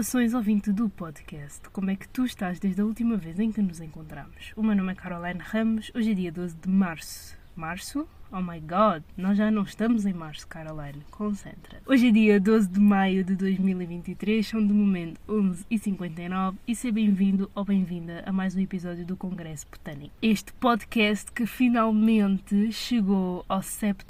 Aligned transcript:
Saudações 0.00 0.32
ouvinte 0.32 0.72
do 0.72 0.88
podcast. 0.88 1.68
Como 1.68 1.90
é 1.90 1.96
que 1.96 2.08
tu 2.08 2.24
estás 2.24 2.58
desde 2.58 2.80
a 2.80 2.86
última 2.86 3.18
vez 3.18 3.38
em 3.38 3.52
que 3.52 3.60
nos 3.60 3.80
encontramos? 3.80 4.50
O 4.56 4.62
meu 4.62 4.74
nome 4.74 4.92
é 4.92 4.94
Caroline 4.94 5.40
Ramos. 5.40 5.92
Hoje 5.94 6.12
é 6.12 6.14
dia 6.14 6.32
12 6.32 6.56
de 6.56 6.68
março. 6.70 7.36
Março? 7.54 8.08
Oh 8.32 8.40
my 8.40 8.60
god, 8.60 9.02
nós 9.16 9.36
já 9.36 9.50
não 9.50 9.64
estamos 9.64 10.06
em 10.06 10.12
março, 10.12 10.46
Caroline. 10.46 11.02
Concentra. 11.10 11.82
Hoje 11.84 12.06
é 12.06 12.10
dia 12.12 12.38
12 12.38 12.68
de 12.68 12.78
maio 12.78 13.24
de 13.24 13.34
2023, 13.34 14.46
são 14.46 14.64
de 14.64 14.72
momento 14.72 15.20
11h59 15.28 16.54
e 16.68 16.76
seja 16.76 16.94
bem-vindo 16.94 17.50
ou 17.56 17.64
bem-vinda 17.64 18.22
a 18.24 18.30
mais 18.30 18.54
um 18.54 18.60
episódio 18.60 19.04
do 19.04 19.16
Congresso 19.16 19.66
Botânico. 19.68 20.14
Este 20.22 20.52
podcast 20.52 21.32
que 21.32 21.44
finalmente 21.44 22.70
chegou 22.70 23.44
ao 23.48 23.60
70 23.60 24.04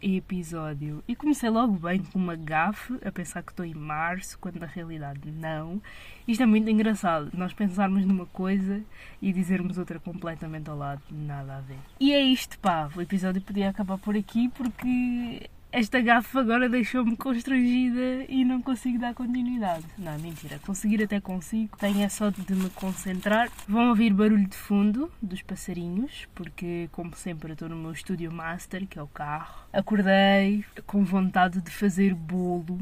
episódio. 0.00 1.04
E 1.06 1.14
comecei 1.14 1.50
logo 1.50 1.74
bem 1.74 2.02
com 2.04 2.18
uma 2.18 2.36
gafe, 2.36 2.98
a 3.04 3.12
pensar 3.12 3.42
que 3.42 3.52
estou 3.52 3.66
em 3.66 3.74
março, 3.74 4.38
quando 4.38 4.58
na 4.60 4.66
realidade 4.66 5.30
não. 5.30 5.82
Isto 6.26 6.42
é 6.42 6.46
muito 6.46 6.70
engraçado, 6.70 7.30
nós 7.34 7.52
pensarmos 7.52 8.04
numa 8.06 8.26
coisa 8.26 8.82
e 9.20 9.30
dizermos 9.30 9.76
outra 9.76 10.00
completamente 10.00 10.70
ao 10.70 10.76
lado, 10.76 11.02
nada 11.10 11.58
a 11.58 11.60
ver. 11.60 11.78
E 12.00 12.12
é 12.12 12.20
isto, 12.20 12.58
pá, 12.58 12.90
o 12.96 13.00
episódio 13.00 13.25
podia 13.34 13.70
acabar 13.70 13.98
por 13.98 14.16
aqui 14.16 14.48
porque 14.50 15.48
esta 15.72 16.00
gafa 16.00 16.40
agora 16.40 16.68
deixou-me 16.68 17.16
constrangida 17.16 18.24
e 18.28 18.44
não 18.44 18.62
consigo 18.62 18.98
dar 18.98 19.12
continuidade. 19.14 19.84
Não, 19.98 20.18
mentira, 20.18 20.58
conseguir 20.64 21.02
até 21.02 21.20
consigo, 21.20 21.76
tenho 21.76 22.02
é 22.02 22.08
só 22.08 22.30
de 22.30 22.54
me 22.54 22.70
concentrar. 22.70 23.50
Vão 23.68 23.90
ouvir 23.90 24.12
barulho 24.14 24.46
de 24.46 24.56
fundo 24.56 25.12
dos 25.20 25.42
passarinhos, 25.42 26.26
porque, 26.34 26.88
como 26.92 27.14
sempre, 27.14 27.52
estou 27.52 27.68
no 27.68 27.76
meu 27.76 27.92
estúdio 27.92 28.32
master, 28.32 28.86
que 28.86 28.98
é 28.98 29.02
o 29.02 29.06
carro. 29.06 29.66
Acordei 29.72 30.64
com 30.86 31.04
vontade 31.04 31.60
de 31.60 31.70
fazer 31.70 32.14
bolo 32.14 32.78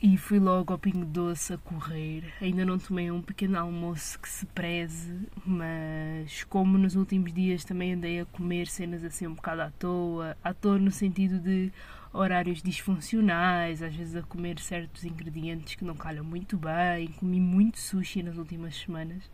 e 0.00 0.16
fui 0.16 0.38
logo 0.38 0.72
ao 0.72 0.78
Pingo 0.78 1.04
Doce 1.04 1.54
a 1.54 1.58
correr. 1.58 2.24
Ainda 2.40 2.64
não 2.64 2.78
tomei 2.78 3.10
um 3.10 3.20
pequeno 3.20 3.58
almoço 3.58 4.18
que 4.18 4.28
se 4.28 4.46
preze, 4.46 5.28
mas 5.44 6.44
como 6.44 6.78
nos 6.78 6.94
últimos 6.94 7.32
dias 7.32 7.64
também 7.64 7.94
andei 7.94 8.20
a 8.20 8.26
comer 8.26 8.68
cenas 8.68 9.02
assim 9.02 9.26
um 9.26 9.34
bocado 9.34 9.62
à 9.62 9.70
toa, 9.70 10.36
à 10.42 10.54
toa 10.54 10.78
no 10.78 10.90
sentido 10.90 11.40
de 11.40 11.72
horários 12.12 12.62
disfuncionais, 12.62 13.82
às 13.82 13.94
vezes 13.94 14.16
a 14.16 14.22
comer 14.22 14.58
certos 14.60 15.04
ingredientes 15.04 15.74
que 15.74 15.84
não 15.84 15.94
calham 15.94 16.24
muito 16.24 16.56
bem. 16.56 17.08
Comi 17.18 17.40
muito 17.40 17.78
sushi 17.78 18.22
nas 18.22 18.36
últimas 18.36 18.76
semanas. 18.76 19.28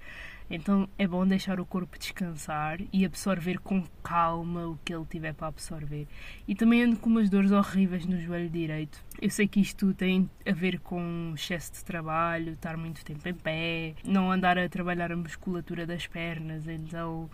Então 0.51 0.89
é 0.99 1.07
bom 1.07 1.27
deixar 1.27 1.59
o 1.59 1.65
corpo 1.65 1.99
descansar 1.99 2.79
e 2.93 3.05
absorver 3.05 3.59
com 3.59 3.83
calma 4.03 4.67
o 4.67 4.79
que 4.85 4.95
ele 4.95 5.07
tiver 5.07 5.33
para 5.33 5.49
absorver. 5.49 6.07
E 6.47 6.55
também 6.55 6.83
ando 6.83 6.97
com 6.97 7.09
umas 7.09 7.31
dores 7.31 7.51
horríveis 7.51 8.05
no 8.05 8.21
joelho 8.21 8.51
direito. 8.51 9.03
Eu 9.21 9.31
sei 9.31 9.49
que 9.49 9.61
isto 9.61 9.95
tem 9.95 10.29
a 10.47 10.53
ver 10.53 10.81
com 10.81 11.33
excesso 11.35 11.73
de 11.73 11.85
trabalho, 11.85 12.53
estar 12.53 12.77
muito 12.77 13.05
tempo 13.05 13.27
em 13.29 13.35
pé, 13.35 13.95
não 14.05 14.31
andar 14.31 14.59
a 14.59 14.69
trabalhar 14.69 15.11
a 15.11 15.17
musculatura 15.17 15.87
das 15.87 16.07
pernas, 16.07 16.69
então 16.69 17.31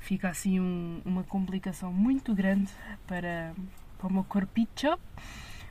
fica 0.00 0.28
assim 0.28 0.58
um, 0.58 1.00
uma 1.04 1.22
complicação 1.22 1.92
muito 1.92 2.34
grande 2.34 2.72
para, 3.06 3.54
para 3.98 4.08
o 4.08 4.12
meu 4.12 4.24
corpicho 4.24 4.98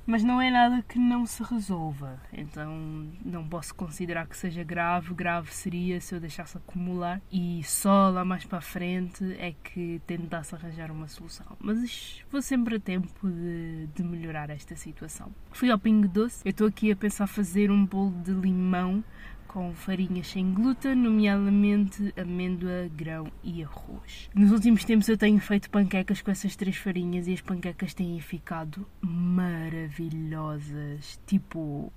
mas 0.09 0.23
não 0.23 0.41
é 0.41 0.49
nada 0.49 0.81
que 0.81 0.97
não 0.97 1.23
se 1.23 1.43
resolva. 1.43 2.19
Então 2.33 3.07
não 3.23 3.47
posso 3.47 3.75
considerar 3.75 4.25
que 4.25 4.35
seja 4.35 4.63
grave. 4.63 5.13
Grave 5.13 5.53
seria 5.53 6.01
se 6.01 6.15
eu 6.15 6.19
deixasse 6.19 6.57
acumular 6.57 7.21
e 7.31 7.61
só 7.63 8.09
lá 8.09 8.25
mais 8.25 8.43
para 8.43 8.59
frente 8.59 9.23
é 9.37 9.53
que 9.63 10.01
tentasse 10.07 10.55
arranjar 10.55 10.91
uma 10.91 11.07
solução. 11.07 11.45
Mas 11.59 12.25
vou 12.31 12.41
sempre 12.41 12.77
a 12.77 12.79
tempo 12.79 13.29
de, 13.29 13.87
de 13.93 14.01
melhorar 14.01 14.49
esta 14.49 14.75
situação. 14.75 15.31
Fui 15.51 15.69
ao 15.69 15.77
Pingo 15.77 16.07
Doce. 16.07 16.41
Eu 16.43 16.49
estou 16.49 16.65
aqui 16.65 16.91
a 16.91 16.95
pensar 16.95 17.27
fazer 17.27 17.69
um 17.69 17.85
bolo 17.85 18.19
de 18.23 18.31
limão 18.31 19.03
com 19.49 19.73
farinhas 19.73 20.27
sem 20.27 20.53
glúten, 20.53 20.95
nomeadamente 20.95 22.13
amêndoa, 22.15 22.89
grão 22.95 23.29
e 23.43 23.61
arroz. 23.63 24.29
Nos 24.33 24.51
últimos 24.51 24.85
tempos 24.85 25.09
eu 25.09 25.17
tenho 25.17 25.39
feito 25.39 25.71
panquecas 25.71 26.21
com 26.21 26.29
essas 26.29 26.55
três 26.55 26.77
farinhas 26.77 27.27
e 27.27 27.33
as 27.33 27.41
panquecas 27.41 27.95
têm 27.95 28.21
ficado 28.21 28.85
maravilhosas. 29.01 31.19
Tipo, 31.25 31.91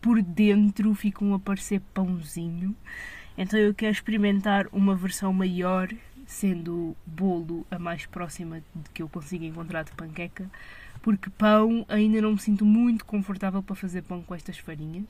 por 0.00 0.22
dentro 0.22 0.94
ficam 0.94 1.34
a 1.34 1.38
parecer 1.38 1.82
pãozinho. 1.92 2.74
Então 3.36 3.60
eu 3.60 3.74
quero 3.74 3.92
experimentar 3.92 4.66
uma 4.72 4.96
versão 4.96 5.30
maior, 5.30 5.90
sendo 6.26 6.96
bolo 7.04 7.66
a 7.70 7.78
mais 7.78 8.06
próxima 8.06 8.62
que 8.94 9.02
eu 9.02 9.10
consiga 9.10 9.44
encontrar 9.44 9.82
de 9.82 9.92
panqueca 9.92 10.50
porque 11.04 11.28
pão 11.28 11.84
ainda 11.86 12.22
não 12.22 12.32
me 12.32 12.38
sinto 12.38 12.64
muito 12.64 13.04
confortável 13.04 13.62
para 13.62 13.76
fazer 13.76 14.00
pão 14.00 14.22
com 14.22 14.34
estas 14.34 14.56
farinhas. 14.56 15.04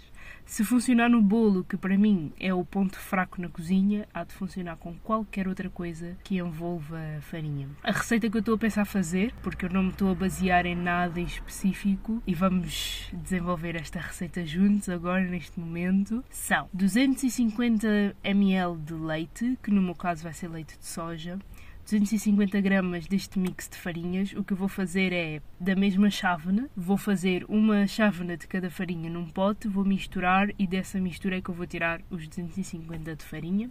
Se 0.44 0.64
funcionar 0.64 1.08
no 1.08 1.22
bolo, 1.22 1.62
que 1.62 1.76
para 1.76 1.96
mim 1.96 2.32
é 2.40 2.52
o 2.52 2.64
ponto 2.64 2.98
fraco 2.98 3.40
na 3.40 3.48
cozinha, 3.48 4.08
há 4.12 4.24
de 4.24 4.34
funcionar 4.34 4.76
com 4.76 4.92
qualquer 4.94 5.46
outra 5.46 5.70
coisa 5.70 6.16
que 6.24 6.38
envolva 6.38 6.98
farinha. 7.20 7.68
A 7.80 7.92
receita 7.92 8.28
que 8.28 8.36
eu 8.36 8.40
estou 8.40 8.56
a 8.56 8.58
pensar 8.58 8.84
fazer, 8.84 9.32
porque 9.40 9.66
eu 9.66 9.70
não 9.70 9.84
me 9.84 9.90
estou 9.90 10.10
a 10.10 10.14
basear 10.16 10.66
em 10.66 10.74
nada 10.74 11.20
em 11.20 11.24
específico 11.26 12.20
e 12.26 12.34
vamos 12.34 13.08
desenvolver 13.12 13.76
esta 13.76 14.00
receita 14.00 14.44
juntos 14.44 14.88
agora 14.88 15.22
neste 15.22 15.60
momento, 15.60 16.24
são 16.28 16.68
250 16.74 18.16
ml 18.24 18.76
de 18.78 18.94
leite, 18.94 19.56
que 19.62 19.70
no 19.70 19.80
meu 19.80 19.94
caso 19.94 20.24
vai 20.24 20.32
ser 20.32 20.48
leite 20.48 20.76
de 20.76 20.86
soja, 20.86 21.38
250 21.84 22.60
gramas 22.60 23.06
deste 23.06 23.38
mix 23.38 23.68
de 23.68 23.76
farinhas, 23.76 24.32
o 24.32 24.42
que 24.42 24.54
eu 24.54 24.56
vou 24.56 24.68
fazer 24.68 25.12
é, 25.12 25.42
da 25.60 25.76
mesma 25.76 26.10
chávena, 26.10 26.68
vou 26.74 26.96
fazer 26.96 27.44
uma 27.48 27.86
chávena 27.86 28.36
de 28.36 28.46
cada 28.46 28.70
farinha 28.70 29.10
num 29.10 29.26
pote, 29.26 29.68
vou 29.68 29.84
misturar 29.84 30.48
e 30.58 30.66
dessa 30.66 30.98
mistura 30.98 31.36
é 31.36 31.40
que 31.42 31.50
eu 31.50 31.54
vou 31.54 31.66
tirar 31.66 32.00
os 32.10 32.26
250 32.26 33.16
de 33.16 33.24
farinha. 33.24 33.70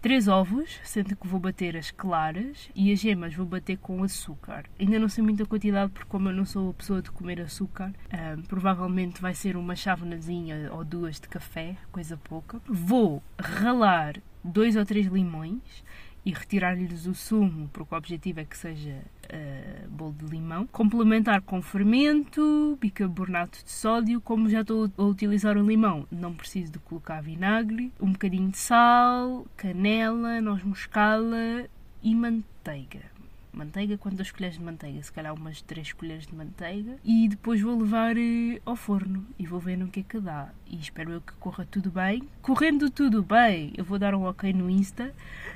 3 0.00 0.28
ovos, 0.28 0.80
sendo 0.84 1.16
que 1.16 1.26
vou 1.26 1.40
bater 1.40 1.78
as 1.78 1.90
claras 1.90 2.68
e 2.74 2.92
as 2.92 3.00
gemas 3.00 3.34
vou 3.34 3.46
bater 3.46 3.78
com 3.78 4.02
açúcar. 4.02 4.64
Ainda 4.78 4.98
não 4.98 5.08
sei 5.08 5.24
muita 5.24 5.46
quantidade 5.46 5.92
porque 5.92 6.10
como 6.10 6.28
eu 6.28 6.34
não 6.34 6.44
sou 6.44 6.70
a 6.70 6.74
pessoa 6.74 7.00
de 7.00 7.10
comer 7.10 7.40
açúcar, 7.40 7.90
um, 8.12 8.42
provavelmente 8.42 9.22
vai 9.22 9.32
ser 9.32 9.56
uma 9.56 9.74
chávenazinha 9.74 10.70
ou 10.72 10.84
duas 10.84 11.18
de 11.18 11.26
café, 11.26 11.76
coisa 11.90 12.18
pouca. 12.18 12.60
Vou 12.68 13.22
ralar 13.38 14.16
dois 14.44 14.76
ou 14.76 14.84
três 14.84 15.06
limões 15.06 15.82
e 16.24 16.32
retirar-lhes 16.32 17.06
o 17.06 17.14
sumo, 17.14 17.68
porque 17.72 17.94
o 17.94 17.98
objetivo 17.98 18.40
é 18.40 18.44
que 18.44 18.56
seja 18.56 19.02
uh, 19.24 19.90
bolo 19.90 20.14
de 20.14 20.26
limão. 20.26 20.66
Complementar 20.68 21.42
com 21.42 21.60
fermento, 21.60 22.78
bicarbonato 22.80 23.62
de 23.62 23.70
sódio. 23.70 24.20
Como 24.20 24.48
já 24.48 24.62
estou 24.62 24.90
a 24.96 25.02
utilizar 25.02 25.56
o 25.58 25.66
limão, 25.66 26.06
não 26.10 26.34
preciso 26.34 26.72
de 26.72 26.78
colocar 26.78 27.20
vinagre. 27.20 27.92
Um 28.00 28.12
bocadinho 28.12 28.50
de 28.50 28.58
sal, 28.58 29.46
canela, 29.56 30.40
noz 30.40 30.62
moscada 30.62 31.68
e 32.02 32.14
manteiga 32.14 33.13
manteiga, 33.56 33.96
quantas 33.96 34.30
colheres 34.30 34.58
de 34.58 34.64
manteiga? 34.64 35.02
Se 35.02 35.12
calhar 35.12 35.34
umas 35.34 35.62
3 35.62 35.92
colheres 35.92 36.26
de 36.26 36.34
manteiga. 36.34 36.96
E 37.04 37.28
depois 37.28 37.60
vou 37.60 37.78
levar 37.78 38.16
eh, 38.16 38.60
ao 38.64 38.76
forno 38.76 39.26
e 39.38 39.46
vou 39.46 39.60
ver 39.60 39.76
no 39.76 39.88
que 39.88 40.00
é 40.00 40.02
que 40.02 40.18
dá. 40.18 40.50
E 40.66 40.76
espero 40.76 41.12
eu 41.12 41.20
que 41.20 41.32
corra 41.34 41.66
tudo 41.70 41.90
bem. 41.90 42.28
Correndo 42.42 42.90
tudo 42.90 43.22
bem, 43.22 43.72
eu 43.76 43.84
vou 43.84 43.98
dar 43.98 44.14
um 44.14 44.24
ok 44.24 44.52
no 44.52 44.68
Insta, 44.68 45.14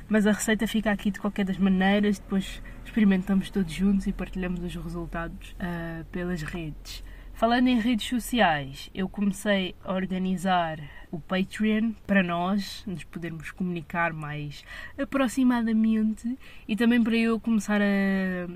mas 0.08 0.26
a 0.26 0.32
receita 0.32 0.66
fica 0.66 0.90
aqui 0.90 1.10
de 1.10 1.20
qualquer 1.20 1.44
das 1.44 1.58
maneiras. 1.58 2.18
Depois 2.18 2.62
experimentamos 2.84 3.50
todos 3.50 3.72
juntos 3.72 4.06
e 4.06 4.12
partilhamos 4.12 4.62
os 4.62 4.74
resultados 4.74 5.52
uh, 5.52 6.04
pelas 6.06 6.42
redes. 6.42 7.02
Falando 7.38 7.68
em 7.68 7.78
redes 7.78 8.08
sociais, 8.08 8.90
eu 8.92 9.08
comecei 9.08 9.72
a 9.84 9.92
organizar 9.92 10.80
o 11.08 11.20
Patreon 11.20 11.92
para 12.04 12.20
nós 12.20 12.82
nos 12.84 13.04
podermos 13.04 13.52
comunicar 13.52 14.12
mais 14.12 14.64
aproximadamente 14.98 16.36
e 16.66 16.74
também 16.74 17.00
para 17.00 17.14
eu 17.14 17.38
começar 17.38 17.80
a, 17.80 17.84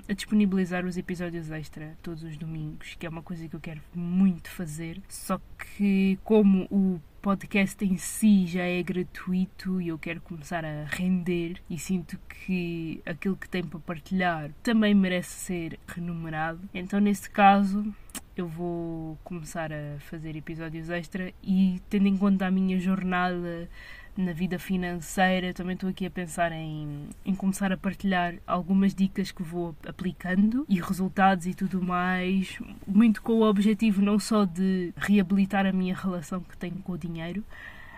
a, 0.08 0.12
disponibilizar 0.12 0.84
os 0.84 0.96
episódios 0.96 1.48
extra 1.52 1.96
todos 2.02 2.24
os 2.24 2.36
domingos, 2.36 2.96
que 2.98 3.06
é 3.06 3.08
uma 3.08 3.22
coisa 3.22 3.46
que 3.46 3.54
eu 3.54 3.60
quero 3.60 3.80
muito 3.94 4.50
fazer. 4.50 5.00
Só 5.08 5.40
que, 5.76 6.18
como 6.24 6.66
o 6.68 7.00
podcast 7.22 7.84
em 7.84 7.96
si 7.96 8.48
já 8.48 8.64
é 8.64 8.82
gratuito 8.82 9.80
e 9.80 9.86
eu 9.86 9.96
quero 9.96 10.20
começar 10.22 10.64
a 10.64 10.86
render 10.86 11.62
e 11.70 11.78
sinto 11.78 12.18
que 12.28 13.00
aquilo 13.06 13.36
que 13.36 13.48
tem 13.48 13.62
para 13.62 13.78
partilhar 13.78 14.50
também 14.60 14.92
merece 14.92 15.30
ser 15.30 15.78
remunerado. 15.86 16.68
Então, 16.74 16.98
nesse 16.98 17.30
caso, 17.30 17.94
eu 18.36 18.46
vou 18.46 19.18
começar 19.24 19.72
a 19.72 19.98
fazer 20.00 20.36
episódios 20.36 20.88
extra 20.88 21.32
e 21.42 21.80
tendo 21.90 22.06
em 22.06 22.16
conta 22.16 22.46
a 22.46 22.50
minha 22.50 22.78
jornada 22.78 23.68
na 24.16 24.32
vida 24.32 24.58
financeira, 24.58 25.54
também 25.54 25.74
estou 25.74 25.88
aqui 25.88 26.04
a 26.04 26.10
pensar 26.10 26.52
em, 26.52 27.08
em 27.24 27.34
começar 27.34 27.72
a 27.72 27.76
partilhar 27.76 28.34
algumas 28.46 28.94
dicas 28.94 29.32
que 29.32 29.42
vou 29.42 29.74
aplicando 29.86 30.66
e 30.68 30.80
resultados 30.80 31.46
e 31.46 31.54
tudo 31.54 31.80
mais, 31.82 32.58
muito 32.86 33.22
com 33.22 33.32
o 33.34 33.48
objetivo 33.48 34.02
não 34.02 34.18
só 34.18 34.44
de 34.44 34.92
reabilitar 34.96 35.66
a 35.66 35.72
minha 35.72 35.94
relação 35.94 36.40
que 36.40 36.56
tenho 36.56 36.76
com 36.76 36.92
o 36.92 36.98
dinheiro, 36.98 37.42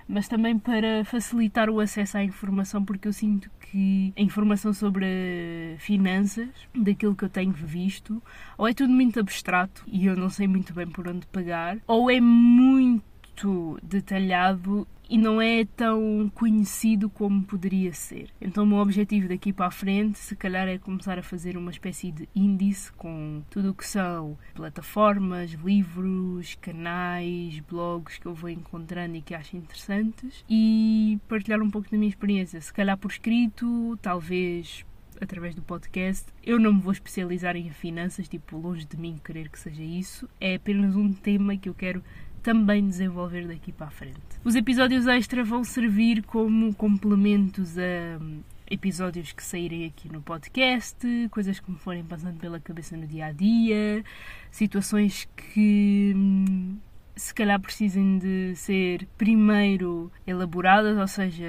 mas 0.09 0.29
também 0.29 0.59
para 0.59 1.05
facilitar 1.05 1.71
o 1.71 1.81
acesso 1.81 2.19
à 2.19 2.25
informação, 2.25 2.85
porque 2.85 3.09
eu 3.09 3.13
sinto 3.13 3.51
que 3.61 4.13
a 4.17 4.23
informação 4.23 4.73
sobre 4.73 5.77
finanças, 5.79 6.49
daquilo 6.75 7.15
que 7.15 7.25
eu 7.25 7.29
tenho 7.29 7.53
visto, 7.53 8.23
ou 8.57 8.69
é 8.69 8.75
tudo 8.75 8.93
muito 8.93 9.19
abstrato 9.19 9.85
e 9.87 10.07
eu 10.07 10.17
não 10.17 10.29
sei 10.29 10.47
muito 10.47 10.73
bem 10.73 10.87
por 10.87 11.09
onde 11.09 11.27
pegar, 11.27 11.79
ou 11.87 12.11
é 12.11 12.21
muito 12.21 13.14
muito 13.35 13.79
detalhado 13.83 14.87
e 15.11 15.19
não 15.19 15.41
é 15.41 15.65
tão 15.65 16.31
conhecido 16.35 17.11
como 17.11 17.43
poderia 17.43 17.93
ser. 17.93 18.31
Então, 18.41 18.65
o 18.65 18.67
meu 18.67 18.79
objetivo 18.79 19.29
daqui 19.29 19.53
para 19.53 19.67
a 19.67 19.71
frente, 19.71 20.19
se 20.19 20.35
calhar, 20.35 20.67
é 20.67 20.79
começar 20.79 21.19
a 21.19 21.23
fazer 21.23 21.59
uma 21.59 21.71
espécie 21.71 22.11
de 22.11 22.29
índice 22.35 22.91
com 22.93 23.43
tudo 23.51 23.71
o 23.71 23.75
que 23.75 23.87
são 23.87 24.39
plataformas, 24.55 25.51
livros, 25.53 26.57
canais, 26.61 27.61
blogs 27.69 28.19
que 28.19 28.27
eu 28.27 28.35
vou 28.35 28.49
encontrando 28.49 29.17
e 29.17 29.21
que 29.21 29.35
acho 29.35 29.57
interessantes 29.57 30.43
e 30.49 31.19
partilhar 31.29 31.61
um 31.61 31.71
pouco 31.71 31.91
da 31.91 31.99
minha 31.99 32.09
experiência. 32.09 32.61
Se 32.61 32.73
calhar 32.73 32.97
por 32.97 33.11
escrito, 33.11 33.99
talvez 34.01 34.87
através 35.21 35.55
do 35.55 35.63
podcast. 35.63 36.27
Eu 36.43 36.59
não 36.59 36.73
me 36.73 36.81
vou 36.81 36.93
especializar 36.93 37.57
em 37.57 37.71
finanças, 37.71 38.29
tipo, 38.29 38.57
longe 38.57 38.85
de 38.85 38.97
mim 38.97 39.21
querer 39.25 39.49
que 39.49 39.59
seja 39.59 39.83
isso. 39.83 40.29
É 40.41 40.57
apenas 40.57 40.97
um 40.97 41.13
tema 41.13 41.57
que 41.57 41.69
eu 41.69 41.75
quero 41.75 42.03
também 42.45 42.87
desenvolver 42.87 43.49
daqui 43.49 43.73
para 43.73 43.87
a 43.87 43.91
frente. 43.91 44.21
Os 44.45 44.55
episódios 44.55 45.07
extra 45.07 45.43
vão 45.43 45.65
servir 45.65 46.23
como 46.25 46.75
complementos 46.75 47.79
a 47.79 48.19
hum, 48.21 48.41
episódios 48.71 49.33
que 49.33 49.43
saírem 49.43 49.87
aqui 49.87 50.13
no 50.13 50.21
podcast, 50.21 50.97
coisas 51.31 51.59
que 51.59 51.71
me 51.71 51.79
forem 51.79 52.05
passando 52.05 52.39
pela 52.39 52.61
cabeça 52.61 52.97
no 52.99 53.07
dia 53.07 53.27
a 53.27 53.33
dia, 53.33 54.05
situações 54.51 55.27
que 55.35 56.13
hum, 56.15 56.77
se 57.17 57.33
calhar 57.33 57.59
precisem 57.59 58.19
de 58.19 58.55
ser 58.57 59.09
primeiro 59.17 60.13
elaboradas, 60.27 60.99
ou 60.99 61.09
seja, 61.09 61.47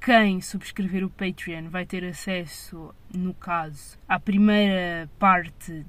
quem 0.00 0.40
subscrever 0.40 1.04
o 1.04 1.10
Patreon 1.10 1.68
vai 1.68 1.86
ter 1.86 2.04
acesso, 2.04 2.92
no 3.14 3.32
caso, 3.32 3.96
à 4.08 4.18
primeira 4.18 5.08
parte 5.20 5.86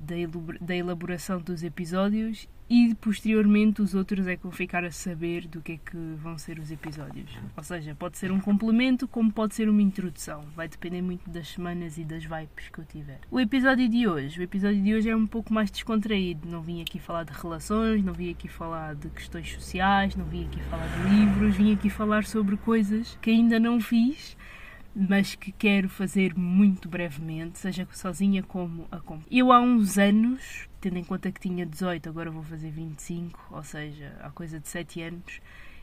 da 0.60 0.76
elaboração 0.76 1.42
dos 1.42 1.64
episódios 1.64 2.48
e 2.70 2.94
posteriormente 2.96 3.82
os 3.82 3.94
outros 3.94 4.28
é 4.28 4.36
que 4.36 4.44
vão 4.44 4.52
ficar 4.52 4.84
a 4.84 4.92
saber 4.92 5.48
do 5.48 5.62
que 5.62 5.74
é 5.74 5.78
que 5.78 5.98
vão 6.22 6.38
ser 6.38 6.60
os 6.60 6.72
episódios. 6.72 7.30
Ou 7.56 7.64
seja, 7.64 7.96
pode 7.96 8.18
ser 8.18 8.32
um 8.32 8.40
complemento 8.40 9.08
como 9.08 9.32
pode 9.32 9.56
ser 9.56 9.70
uma 9.70 9.82
introdução. 9.82 10.44
Vai 10.56 10.68
depender 10.68 11.02
muito 11.02 11.30
das 11.30 11.48
semanas 11.50 11.98
e 11.98 12.04
das 12.04 12.24
vibes 12.24 12.70
que 12.72 12.80
eu 12.80 12.86
tiver. 12.86 13.20
O 13.32 13.40
episódio 13.40 13.88
de 13.88 14.08
hoje, 14.08 14.40
o 14.40 14.44
episódio 14.44 14.82
de 14.82 14.94
hoje 14.94 15.10
é 15.10 15.16
um 15.16 15.28
pouco 15.28 15.54
mais 15.54 15.72
descontraído. 15.72 16.48
Não 16.48 16.62
vim 16.62 16.82
aqui 16.82 17.00
falar 17.00 17.24
de 17.24 17.32
relações, 17.32 18.04
não 18.04 18.14
vim 18.14 18.32
aqui 18.32 18.48
falar 18.48 18.96
de 18.96 19.10
questões 19.10 19.54
sociais, 19.54 20.16
não 20.16 20.26
vim 20.26 20.46
aqui 20.46 20.60
falar 20.64 20.88
de 20.88 21.16
livros, 21.16 21.56
vim 21.56 21.74
aqui 21.74 21.90
falar 21.90 22.26
sobre 22.26 22.58
coisas 22.58 23.18
que 23.22 23.30
ainda 23.30 23.60
não 23.60 23.80
fiz 23.80 24.36
mas 24.98 25.36
que 25.36 25.52
quero 25.52 25.88
fazer 25.88 26.36
muito 26.36 26.90
brevemente, 26.90 27.60
seja 27.60 27.88
sozinha 27.92 28.42
como 28.42 28.88
a. 28.92 29.00
Eu 29.30 29.52
há 29.52 29.62
uns 29.62 30.00
anos, 30.00 30.68
tendo 30.82 30.98
em 30.98 31.04
conta 31.04 31.32
que 31.32 31.40
tinha 31.40 31.66
18, 31.66 32.10
agora 32.10 32.32
vou 32.32 32.42
fazer 32.42 32.72
25, 32.72 33.40
ou 33.52 33.64
seja, 33.64 34.18
há 34.22 34.32
coisa 34.32 34.60
de 34.60 34.68
7 34.68 35.02
anos, 35.04 35.40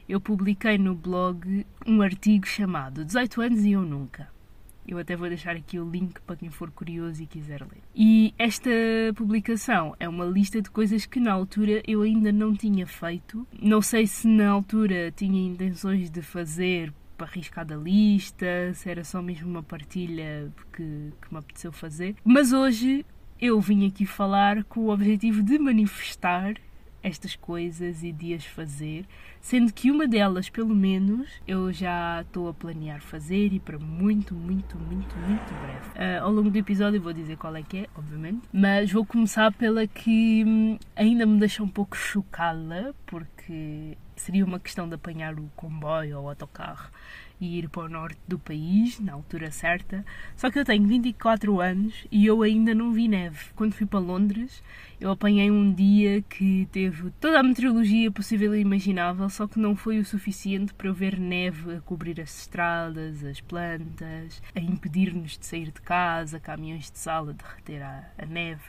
eu 0.08 0.20
publiquei 0.20 0.76
no 0.76 0.94
blog 0.94 1.64
um 1.86 2.02
artigo 2.02 2.46
chamado 2.46 3.04
18 3.04 3.40
anos 3.40 3.64
e 3.64 3.72
eu 3.72 3.82
nunca. 3.82 4.28
Eu 4.86 4.98
até 4.98 5.16
vou 5.16 5.28
deixar 5.28 5.56
aqui 5.56 5.78
o 5.78 5.88
link 5.88 6.20
para 6.20 6.36
quem 6.36 6.50
for 6.50 6.70
curioso 6.70 7.22
e 7.22 7.26
quiser 7.26 7.62
ler. 7.62 7.80
E 7.94 8.34
esta 8.36 8.70
publicação 9.14 9.94
é 9.98 10.06
uma 10.06 10.26
lista 10.26 10.60
de 10.60 10.70
coisas 10.70 11.06
que 11.06 11.18
na 11.18 11.32
altura 11.32 11.82
eu 11.86 12.02
ainda 12.02 12.30
não 12.30 12.52
tinha 12.52 12.86
feito. 12.86 13.46
Não 13.58 13.80
sei 13.80 14.06
se 14.06 14.28
na 14.28 14.50
altura 14.50 15.10
tinha 15.10 15.46
intenções 15.46 16.10
de 16.10 16.20
fazer 16.20 16.92
para 17.16 17.26
arriscar 17.26 17.64
da 17.64 17.76
lista, 17.76 18.72
se 18.74 18.88
era 18.90 19.04
só 19.04 19.22
mesmo 19.22 19.48
uma 19.48 19.62
partilha 19.62 20.52
que, 20.72 21.12
que 21.20 21.32
me 21.32 21.38
apeteceu 21.38 21.72
fazer. 21.72 22.16
Mas 22.24 22.52
hoje 22.52 23.04
eu 23.40 23.60
vim 23.60 23.86
aqui 23.86 24.06
falar 24.06 24.64
com 24.64 24.80
o 24.80 24.90
objetivo 24.90 25.42
de 25.42 25.58
manifestar 25.58 26.54
estas 27.04 27.36
coisas 27.36 28.02
e 28.02 28.10
de 28.10 28.32
as 28.32 28.46
fazer, 28.46 29.04
sendo 29.38 29.70
que 29.72 29.90
uma 29.90 30.08
delas, 30.08 30.48
pelo 30.48 30.74
menos, 30.74 31.28
eu 31.46 31.70
já 31.70 32.22
estou 32.22 32.48
a 32.48 32.54
planear 32.54 33.02
fazer 33.02 33.52
e 33.52 33.60
para 33.60 33.78
muito, 33.78 34.34
muito, 34.34 34.78
muito, 34.78 35.14
muito 35.16 35.54
breve. 35.54 36.18
Uh, 36.18 36.24
ao 36.24 36.32
longo 36.32 36.50
do 36.50 36.56
episódio 36.56 37.00
vou 37.02 37.12
dizer 37.12 37.36
qual 37.36 37.54
é 37.54 37.62
que 37.62 37.80
é, 37.80 37.86
obviamente, 37.94 38.48
mas 38.50 38.90
vou 38.90 39.04
começar 39.04 39.52
pela 39.52 39.86
que 39.86 40.44
hum, 40.46 40.78
ainda 40.96 41.26
me 41.26 41.38
deixa 41.38 41.62
um 41.62 41.68
pouco 41.68 41.94
chocada, 41.94 42.94
porque 43.04 43.98
seria 44.16 44.44
uma 44.44 44.60
questão 44.60 44.88
de 44.88 44.94
apanhar 44.94 45.38
o 45.38 45.50
comboio 45.56 46.18
ou 46.18 46.24
o 46.24 46.28
autocarro 46.28 46.90
e 47.40 47.58
ir 47.58 47.68
para 47.68 47.82
o 47.82 47.88
norte 47.88 48.18
do 48.26 48.38
país, 48.38 48.98
na 49.00 49.12
altura 49.12 49.50
certa. 49.50 50.04
Só 50.36 50.50
que 50.50 50.58
eu 50.58 50.64
tenho 50.64 50.86
24 50.86 51.60
anos 51.60 52.06
e 52.10 52.24
eu 52.26 52.42
ainda 52.42 52.74
não 52.74 52.92
vi 52.92 53.08
neve. 53.08 53.46
Quando 53.54 53.74
fui 53.74 53.86
para 53.86 53.98
Londres, 53.98 54.62
eu 55.00 55.10
apanhei 55.10 55.50
um 55.50 55.72
dia 55.72 56.22
que 56.22 56.68
teve 56.72 57.10
toda 57.20 57.40
a 57.40 57.42
meteorologia 57.42 58.10
possível 58.10 58.54
e 58.54 58.60
imaginável, 58.60 59.28
só 59.28 59.46
que 59.46 59.58
não 59.58 59.76
foi 59.76 59.98
o 59.98 60.04
suficiente 60.04 60.72
para 60.74 60.88
eu 60.88 60.94
ver 60.94 61.18
neve 61.18 61.76
a 61.76 61.80
cobrir 61.80 62.20
as 62.20 62.40
estradas, 62.40 63.24
as 63.24 63.40
plantas, 63.40 64.42
a 64.54 64.60
impedir-nos 64.60 65.36
de 65.36 65.46
sair 65.46 65.70
de 65.70 65.80
casa, 65.80 66.40
caminhões 66.40 66.90
de 66.90 66.98
sala 66.98 67.34
derreter 67.34 67.82
a, 67.82 68.10
a 68.16 68.26
neve. 68.26 68.62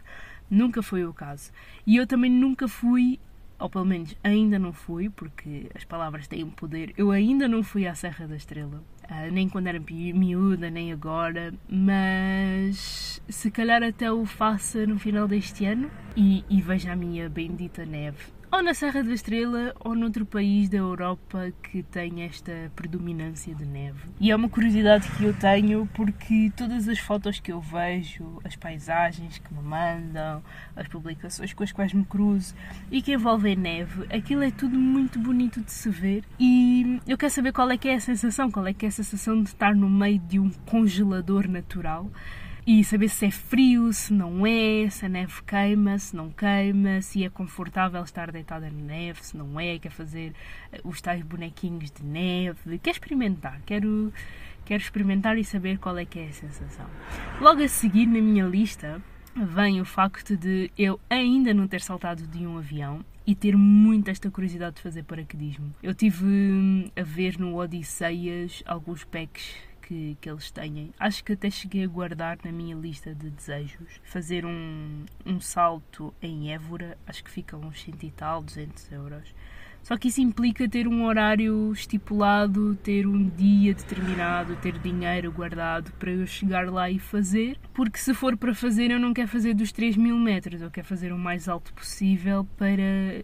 Nunca 0.50 0.83
foi 0.83 1.06
o 1.06 1.13
caso. 1.13 1.51
E 1.88 1.95
eu 1.95 2.06
também 2.06 2.30
nunca 2.30 2.68
fui 2.68 3.19
ou 3.60 3.69
pelo 3.69 3.86
menos 3.86 4.16
ainda 4.24 4.60
não 4.60 4.74
fui, 4.74 5.10
porque 5.10 5.68
as 5.75 5.84
palavras 5.84 6.28
têm 6.28 6.46
poder. 6.50 6.94
Eu 6.98 7.12
ainda 7.12 7.48
não 7.48 7.63
fui 7.63 7.88
à 7.88 7.96
Serra 7.96 8.28
da 8.28 8.36
Estrela, 8.36 8.84
uh, 9.04 9.31
nem 9.31 9.48
quando 9.48 9.68
era 9.68 9.80
miúda, 9.80 10.69
nem 10.69 10.92
agora, 10.92 11.54
mas 11.69 13.22
se 13.28 13.50
calhar 13.52 13.81
até 13.84 14.12
o 14.12 14.25
faça 14.25 14.86
no 14.86 15.00
final 15.00 15.28
deste 15.28 15.66
ano 15.66 15.90
e, 16.16 16.44
e 16.50 16.62
veja 16.62 16.92
a 16.92 16.96
minha 16.96 17.30
bendita 17.30 17.86
neve 17.86 18.35
ou 18.56 18.63
na 18.63 18.74
Serra 18.74 19.04
da 19.04 19.13
Estrela 19.13 19.75
ou 19.81 19.94
noutro 19.94 20.25
país 20.25 20.69
da 20.69 20.78
Europa 20.78 21.52
que 21.62 21.84
tem 21.84 22.24
esta 22.24 22.72
predominância 22.74 23.54
de 23.54 23.66
neve. 23.66 24.00
E 24.18 24.31
é 24.31 24.35
uma 24.35 24.47
curiosidade 24.47 25.12
que 25.12 25.26
eu 25.26 25.33
tenho 25.33 25.90
porque 25.94 26.50
todas 26.56 26.88
as 26.88 26.97
fotos 26.97 27.38
que 27.38 27.52
eu 27.52 27.59
vejo, 27.59 28.40
as 28.45 28.56
paisagens 28.56 29.40
que 29.40 29.54
me 29.54 29.62
mandam, 29.62 30.42
as 30.74 30.88
publicações 30.88 31.52
com 31.52 31.64
as 31.66 31.74
quais 31.74 31.92
me 31.92 32.06
cruzo 32.06 32.56
e 32.90 33.02
que 33.02 33.12
envolvem 33.12 33.57
neve, 33.57 34.06
aquilo 34.09 34.42
é 34.42 34.52
tudo 34.52 34.80
muito 34.80 35.19
bonito 35.19 35.59
de 35.59 35.74
se 35.74 35.90
ver 35.90 36.24
e 36.40 37.02
eu 37.06 37.18
quero 37.18 37.33
saber 37.33 37.52
qual 37.52 37.69
é 37.69 37.78
que 37.78 37.90
é 37.90 37.95
a 37.95 38.00
sensação, 38.00 38.50
qual 38.50 38.66
é 38.66 38.74
que 38.74 38.85
é 38.85 38.88
a 38.88 38.92
sensação 38.92 39.44
de 39.44 39.50
estar 39.50 39.76
no 39.76 39.90
meio 39.90 40.19
de 40.19 40.40
um 40.40 40.50
congelador 40.66 41.45
natural 41.50 42.09
e 42.68 42.84
saber 42.84 43.10
se 43.10 43.28
é 43.28 43.31
frio, 43.31 43.94
se 43.94 44.12
não 44.12 44.45
é, 44.45 44.90
se 44.90 45.06
a 45.06 45.10
neve 45.10 45.44
queima, 45.45 46.00
se 46.00 46.16
não 46.16 46.31
queima, 46.31 47.00
se 47.02 47.24
é 47.24 47.30
confortável 47.30 48.02
estar 48.04 48.31
deitada 48.31 48.69
na 48.72 48.81
neve, 48.81 49.24
se 49.24 49.38
não 49.38 49.60
é, 49.60 49.78
quer 49.78 49.92
fazer 49.92 50.34
eh, 50.72 50.81
os 50.84 51.00
tais 51.00 51.22
bonequinhos 51.22 51.92
de 51.92 52.04
neve, 52.04 52.80
quer 52.80 52.92
experimentar, 52.92 53.62
quero, 53.68 54.12
quero 54.66 54.81
experimentar 54.81 55.38
e 55.38 55.44
saber 55.44 55.78
qual 55.78 55.95
é 55.98 56.06
que 56.06 56.18
é 56.18 56.28
a 56.28 56.34
sensação. 56.34 56.88
Logo 57.40 57.62
a 57.62 57.68
seguir 57.68 58.07
na 58.07 58.19
minha 58.19 58.45
lista 58.45 59.00
vem 59.36 59.80
o 59.80 59.86
facto 59.86 60.36
de 60.36 60.72
eu 60.76 61.00
ainda 61.07 61.54
não 61.54 61.68
ter 61.68 61.81
saltado 61.81 62.26
de 62.26 62.48
um 62.48 62.57
avião 62.57 63.06
e 63.28 63.36
ter 63.36 63.56
muito 63.56 64.10
esta 64.10 64.30
curiosidade 64.31 64.78
de 64.78 64.81
fazer 64.81 65.04
paraquedismo. 65.04 65.74
Eu 65.84 65.94
tive 65.94 66.26
hum, 66.26 66.90
a 66.95 67.04
ver 67.04 67.38
no 67.38 67.56
Odisseias 67.57 68.64
alguns 68.66 69.04
packs 69.04 69.56
que, 69.85 70.18
que 70.19 70.30
eles 70.30 70.49
têm. 70.49 70.92
Acho 70.99 71.23
que 71.23 71.33
até 71.33 71.49
cheguei 71.49 71.83
a 71.83 71.87
guardar 71.87 72.37
na 72.44 72.51
minha 72.51 72.75
lista 72.75 73.13
de 73.13 73.30
desejos 73.30 74.01
fazer 74.04 74.45
um, 74.45 75.06
um 75.25 75.39
salto 75.39 76.13
em 76.21 76.51
Évora, 76.51 76.97
acho 77.06 77.23
que 77.23 77.30
fica 77.30 77.56
uns 77.56 77.81
100 77.83 77.95
e 78.01 78.11
tal, 78.11 78.42
200 78.42 78.92
euros. 78.92 79.33
Só 79.83 79.95
que 79.95 80.07
isso 80.07 80.19
implica 80.19 80.68
ter 80.68 80.87
um 80.87 81.06
horário 81.06 81.71
estipulado, 81.71 82.75
ter 82.77 83.06
um 83.06 83.30
dia 83.30 83.71
determinado, 83.71 84.56
ter 84.56 84.80
dinheiro 84.80 85.31
guardado 85.31 85.92
para 85.99 86.09
eu 86.09 86.25
chegar 86.25 86.68
lá 86.71 86.89
e 86.89 86.97
fazer. 86.97 87.59
Porque 87.71 87.99
se 87.99 88.11
for 88.15 88.35
para 88.35 88.56
fazer, 88.56 88.89
eu 88.89 88.99
não 88.99 89.13
quero 89.13 89.27
fazer 89.27 89.54
dos 89.54 89.71
3 89.71 89.95
mil 89.95 90.18
metros, 90.18 90.59
eu 90.59 90.71
quero 90.71 90.87
fazer 90.87 91.13
o 91.13 91.19
mais 91.19 91.47
alto 91.47 91.71
possível 91.71 92.47
para 92.57 92.81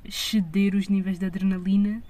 ceder 0.07 0.75
os 0.75 0.87
níveis 0.87 1.17
de 1.17 1.25
adrenalina 1.25 2.03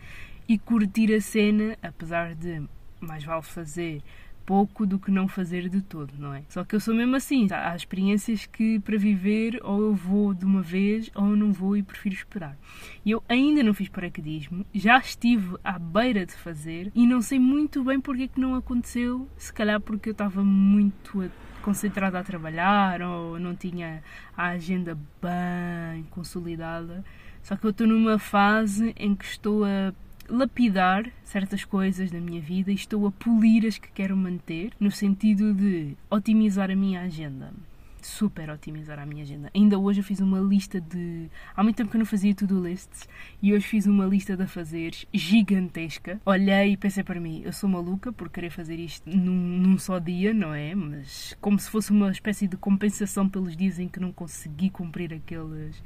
e 0.49 0.59
curtir 0.59 1.13
a 1.13 1.21
cena, 1.21 1.77
apesar 1.81 2.35
de 2.35 2.61
mais 2.99 3.23
vale 3.23 3.41
fazer 3.41 4.01
pouco 4.45 4.85
do 4.85 4.99
que 4.99 5.11
não 5.11 5.27
fazer 5.27 5.69
de 5.69 5.81
todo, 5.81 6.13
não 6.17 6.33
é? 6.33 6.43
Só 6.49 6.63
que 6.63 6.75
eu 6.75 6.79
sou 6.79 6.93
mesmo 6.93 7.15
assim. 7.15 7.47
Há 7.51 7.75
experiências 7.75 8.45
que 8.45 8.79
para 8.79 8.97
viver 8.97 9.59
ou 9.63 9.81
eu 9.81 9.93
vou 9.93 10.33
de 10.33 10.45
uma 10.45 10.61
vez 10.61 11.09
ou 11.15 11.29
eu 11.29 11.35
não 11.35 11.51
vou 11.51 11.77
e 11.77 11.83
prefiro 11.83 12.15
esperar. 12.15 12.57
E 13.05 13.11
eu 13.11 13.23
ainda 13.27 13.63
não 13.63 13.73
fiz 13.73 13.89
paraquedismo, 13.89 14.65
já 14.73 14.97
estive 14.97 15.57
à 15.63 15.77
beira 15.77 16.25
de 16.25 16.33
fazer 16.33 16.91
e 16.93 17.07
não 17.07 17.21
sei 17.21 17.39
muito 17.39 17.83
bem 17.83 17.99
porque 17.99 18.23
é 18.23 18.27
que 18.27 18.39
não 18.39 18.55
aconteceu. 18.55 19.27
Se 19.37 19.53
calhar 19.53 19.79
porque 19.79 20.09
eu 20.09 20.13
estava 20.13 20.43
muito 20.43 21.29
concentrada 21.61 22.19
a 22.19 22.23
trabalhar 22.23 23.01
ou 23.01 23.39
não 23.39 23.55
tinha 23.55 24.03
a 24.35 24.47
agenda 24.49 24.97
bem 25.21 26.03
consolidada. 26.09 27.05
Só 27.41 27.55
que 27.55 27.65
eu 27.65 27.71
estou 27.71 27.87
numa 27.87 28.19
fase 28.19 28.93
em 28.97 29.15
que 29.15 29.25
estou 29.25 29.63
a 29.63 29.93
lapidar 30.31 31.11
certas 31.23 31.65
coisas 31.65 32.09
da 32.09 32.19
minha 32.19 32.41
vida 32.41 32.71
e 32.71 32.75
estou 32.75 33.05
a 33.05 33.11
polir 33.11 33.65
as 33.65 33.77
que 33.77 33.91
quero 33.91 34.15
manter, 34.15 34.71
no 34.79 34.89
sentido 34.89 35.53
de 35.53 35.95
otimizar 36.09 36.71
a 36.71 36.75
minha 36.75 37.01
agenda. 37.01 37.53
super 38.01 38.49
otimizar 38.49 38.97
a 38.97 39.05
minha 39.05 39.21
agenda. 39.21 39.51
Ainda 39.53 39.77
hoje 39.77 39.99
eu 39.99 40.03
fiz 40.03 40.19
uma 40.19 40.39
lista 40.39 40.81
de. 40.81 41.29
Há 41.55 41.61
muito 41.63 41.75
tempo 41.75 41.91
que 41.91 41.97
eu 41.97 41.99
não 41.99 42.05
fazia 42.05 42.33
to-do 42.33 42.59
lists 42.59 43.07
e 43.41 43.53
hoje 43.53 43.67
fiz 43.67 43.85
uma 43.85 44.05
lista 44.05 44.35
de 44.35 44.41
afazeres 44.41 45.05
gigantesca. 45.13 46.19
Olhei 46.25 46.71
e 46.71 46.77
pensei 46.77 47.03
para 47.03 47.19
mim, 47.19 47.43
eu 47.45 47.53
sou 47.53 47.69
maluca 47.69 48.11
por 48.11 48.29
querer 48.29 48.49
fazer 48.49 48.79
isto 48.79 49.07
num, 49.07 49.59
num 49.59 49.77
só 49.77 49.99
dia, 49.99 50.33
não 50.33 50.51
é? 50.53 50.73
Mas 50.73 51.37
como 51.39 51.59
se 51.59 51.69
fosse 51.69 51.91
uma 51.91 52.09
espécie 52.09 52.47
de 52.47 52.57
compensação 52.57 53.29
pelos 53.29 53.55
dias 53.55 53.77
em 53.77 53.87
que 53.87 53.99
não 53.99 54.11
consegui 54.11 54.71
cumprir 54.71 55.13
aqueles 55.13 55.83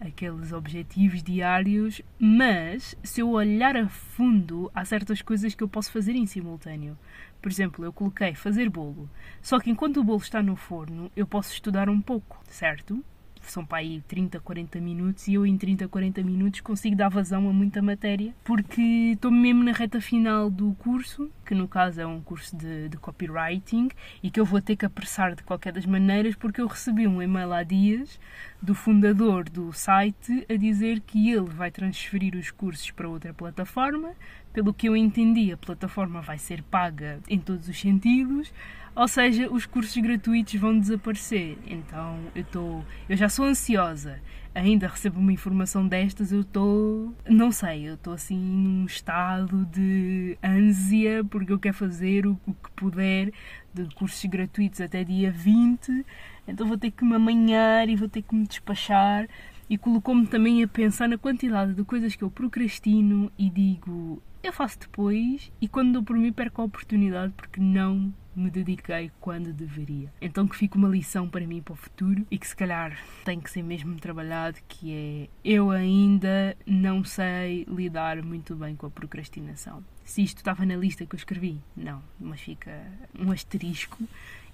aqueles 0.00 0.52
objetivos 0.52 1.22
diários, 1.22 2.00
mas 2.18 2.94
se 3.02 3.20
eu 3.20 3.30
olhar 3.30 3.76
a 3.76 3.88
fundo, 3.88 4.70
há 4.74 4.84
certas 4.84 5.22
coisas 5.22 5.54
que 5.54 5.62
eu 5.62 5.68
posso 5.68 5.90
fazer 5.90 6.14
em 6.14 6.26
simultâneo. 6.26 6.96
Por 7.40 7.50
exemplo, 7.50 7.84
eu 7.84 7.92
coloquei 7.92 8.34
fazer 8.34 8.68
bolo, 8.68 9.08
só 9.40 9.58
que 9.58 9.70
enquanto 9.70 9.98
o 9.98 10.04
bolo 10.04 10.20
está 10.20 10.42
no 10.42 10.56
forno, 10.56 11.10
eu 11.16 11.26
posso 11.26 11.52
estudar 11.52 11.88
um 11.88 12.00
pouco, 12.00 12.40
certo? 12.48 13.02
São 13.50 13.64
para 13.64 13.78
aí 13.78 14.02
30, 14.06 14.40
40 14.40 14.80
minutos 14.80 15.28
e 15.28 15.34
eu 15.34 15.46
em 15.46 15.56
30, 15.56 15.88
40 15.88 16.22
minutos 16.22 16.60
consigo 16.60 16.96
dar 16.96 17.08
vazão 17.08 17.48
a 17.48 17.52
muita 17.52 17.82
matéria 17.82 18.34
porque 18.44 19.12
estou 19.14 19.30
mesmo 19.30 19.64
na 19.64 19.72
reta 19.72 20.00
final 20.00 20.50
do 20.50 20.74
curso, 20.74 21.30
que 21.44 21.54
no 21.54 21.68
caso 21.68 22.00
é 22.00 22.06
um 22.06 22.20
curso 22.20 22.56
de, 22.56 22.88
de 22.88 22.96
copywriting 22.96 23.88
e 24.22 24.30
que 24.30 24.38
eu 24.38 24.44
vou 24.44 24.60
ter 24.60 24.76
que 24.76 24.86
apressar 24.86 25.34
de 25.34 25.42
qualquer 25.42 25.72
das 25.72 25.86
maneiras 25.86 26.34
porque 26.34 26.60
eu 26.60 26.66
recebi 26.66 27.06
um 27.06 27.22
e-mail 27.22 27.52
há 27.52 27.62
dias 27.62 28.18
do 28.60 28.74
fundador 28.74 29.48
do 29.48 29.72
site 29.72 30.44
a 30.48 30.56
dizer 30.56 31.00
que 31.00 31.30
ele 31.30 31.48
vai 31.48 31.70
transferir 31.70 32.34
os 32.34 32.50
cursos 32.50 32.90
para 32.90 33.08
outra 33.08 33.32
plataforma. 33.32 34.12
Pelo 34.52 34.74
que 34.74 34.88
eu 34.88 34.96
entendi, 34.96 35.52
a 35.52 35.56
plataforma 35.56 36.20
vai 36.20 36.38
ser 36.38 36.62
paga 36.62 37.20
em 37.28 37.38
todos 37.38 37.68
os 37.68 37.80
sentidos, 37.80 38.52
ou 38.98 39.06
seja, 39.06 39.48
os 39.48 39.64
cursos 39.64 39.96
gratuitos 39.96 40.54
vão 40.56 40.76
desaparecer. 40.76 41.56
Então 41.64 42.18
eu 42.34 42.42
estou. 42.42 42.84
Eu 43.08 43.16
já 43.16 43.28
sou 43.28 43.44
ansiosa. 43.44 44.20
Ainda 44.52 44.88
recebo 44.88 45.20
uma 45.20 45.32
informação 45.32 45.86
destas, 45.86 46.32
eu 46.32 46.40
estou. 46.40 47.14
Não 47.28 47.52
sei, 47.52 47.88
eu 47.88 47.94
estou 47.94 48.12
assim 48.12 48.36
num 48.36 48.86
estado 48.86 49.64
de 49.66 50.36
ânsia 50.42 51.22
porque 51.30 51.52
eu 51.52 51.60
quero 51.60 51.76
fazer 51.76 52.26
o, 52.26 52.32
o 52.44 52.52
que 52.52 52.70
puder 52.74 53.30
de 53.72 53.94
cursos 53.94 54.24
gratuitos 54.24 54.80
até 54.80 55.04
dia 55.04 55.30
20. 55.30 56.04
Então 56.48 56.66
vou 56.66 56.76
ter 56.76 56.90
que 56.90 57.04
me 57.04 57.14
amanhar 57.14 57.88
e 57.88 57.94
vou 57.94 58.08
ter 58.08 58.22
que 58.22 58.34
me 58.34 58.48
despachar. 58.48 59.28
E 59.70 59.78
colocou-me 59.78 60.26
também 60.26 60.64
a 60.64 60.66
pensar 60.66 61.08
na 61.08 61.18
quantidade 61.18 61.72
de 61.72 61.84
coisas 61.84 62.16
que 62.16 62.24
eu 62.24 62.30
procrastino 62.30 63.30
e 63.38 63.48
digo 63.48 64.20
eu 64.42 64.52
faço 64.52 64.78
depois 64.80 65.52
e 65.60 65.68
quando 65.68 65.92
dou 65.92 66.02
por 66.02 66.16
mim 66.16 66.32
perco 66.32 66.62
a 66.62 66.64
oportunidade 66.64 67.32
porque 67.36 67.60
não 67.60 68.12
me 68.38 68.50
dediquei 68.50 69.10
quando 69.20 69.52
deveria. 69.52 70.12
Então 70.20 70.46
que 70.46 70.56
fica 70.56 70.78
uma 70.78 70.88
lição 70.88 71.28
para 71.28 71.46
mim 71.46 71.60
para 71.60 71.72
o 71.72 71.76
futuro 71.76 72.24
e 72.30 72.38
que 72.38 72.46
se 72.46 72.54
calhar 72.54 72.96
tem 73.24 73.40
que 73.40 73.50
ser 73.50 73.62
mesmo 73.62 73.96
trabalhado, 73.96 74.58
que 74.68 74.92
é 74.92 75.28
eu 75.44 75.70
ainda 75.70 76.56
não 76.64 77.02
sei 77.02 77.64
lidar 77.68 78.22
muito 78.22 78.54
bem 78.54 78.76
com 78.76 78.86
a 78.86 78.90
procrastinação. 78.90 79.84
Se 80.04 80.22
isto 80.22 80.38
estava 80.38 80.64
na 80.64 80.76
lista 80.76 81.04
que 81.04 81.14
eu 81.14 81.18
escrevi, 81.18 81.60
não, 81.76 82.02
mas 82.18 82.40
fica 82.40 82.86
um 83.18 83.32
asterisco 83.32 84.02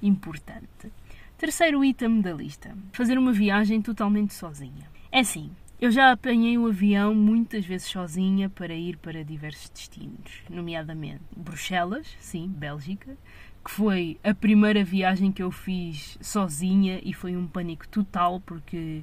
importante. 0.02 0.90
Terceiro 1.36 1.84
item 1.84 2.20
da 2.20 2.32
lista: 2.32 2.74
fazer 2.92 3.18
uma 3.18 3.32
viagem 3.32 3.82
totalmente 3.82 4.32
sozinha. 4.32 4.88
É 5.12 5.20
assim, 5.20 5.50
eu 5.80 5.90
já 5.90 6.12
apanhei 6.12 6.56
o 6.56 6.66
avião 6.66 7.14
muitas 7.14 7.64
vezes 7.64 7.88
sozinha 7.88 8.48
para 8.48 8.74
ir 8.74 8.96
para 8.96 9.24
diversos 9.24 9.68
destinos, 9.68 10.42
nomeadamente 10.48 11.22
Bruxelas, 11.36 12.16
sim, 12.20 12.48
Bélgica, 12.48 13.16
que 13.64 13.70
foi 13.70 14.18
a 14.22 14.34
primeira 14.34 14.84
viagem 14.84 15.32
que 15.32 15.42
eu 15.42 15.50
fiz 15.50 16.18
sozinha 16.20 17.00
e 17.02 17.12
foi 17.12 17.36
um 17.36 17.46
pânico 17.46 17.88
total 17.88 18.40
porque 18.40 19.02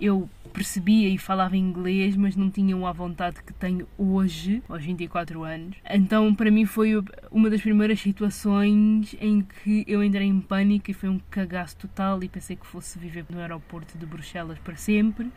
eu 0.00 0.28
percebia 0.52 1.08
e 1.08 1.18
falava 1.18 1.56
inglês, 1.56 2.16
mas 2.16 2.34
não 2.34 2.50
tinha 2.50 2.74
a 2.88 2.92
vontade 2.92 3.42
que 3.42 3.52
tenho 3.52 3.86
hoje, 3.98 4.62
aos 4.68 4.82
24 4.82 5.44
anos. 5.44 5.76
Então, 5.88 6.34
para 6.34 6.50
mim, 6.50 6.64
foi 6.64 6.92
uma 7.30 7.50
das 7.50 7.60
primeiras 7.60 8.00
situações 8.00 9.14
em 9.20 9.42
que 9.42 9.84
eu 9.86 10.02
entrei 10.02 10.26
em 10.26 10.40
pânico 10.40 10.90
e 10.90 10.94
foi 10.94 11.08
um 11.08 11.20
cagaço 11.30 11.76
total 11.76 12.22
e 12.24 12.28
pensei 12.28 12.56
que 12.56 12.66
fosse 12.66 12.98
viver 12.98 13.26
no 13.28 13.38
aeroporto 13.38 13.96
de 13.96 14.06
Bruxelas 14.06 14.58
para 14.58 14.74
sempre, 14.74 15.30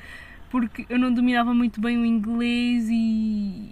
porque 0.54 0.86
eu 0.88 1.00
não 1.00 1.12
dominava 1.12 1.52
muito 1.52 1.82
bem 1.82 1.98
o 1.98 2.06
inglês 2.06 2.88
e, 2.88 3.72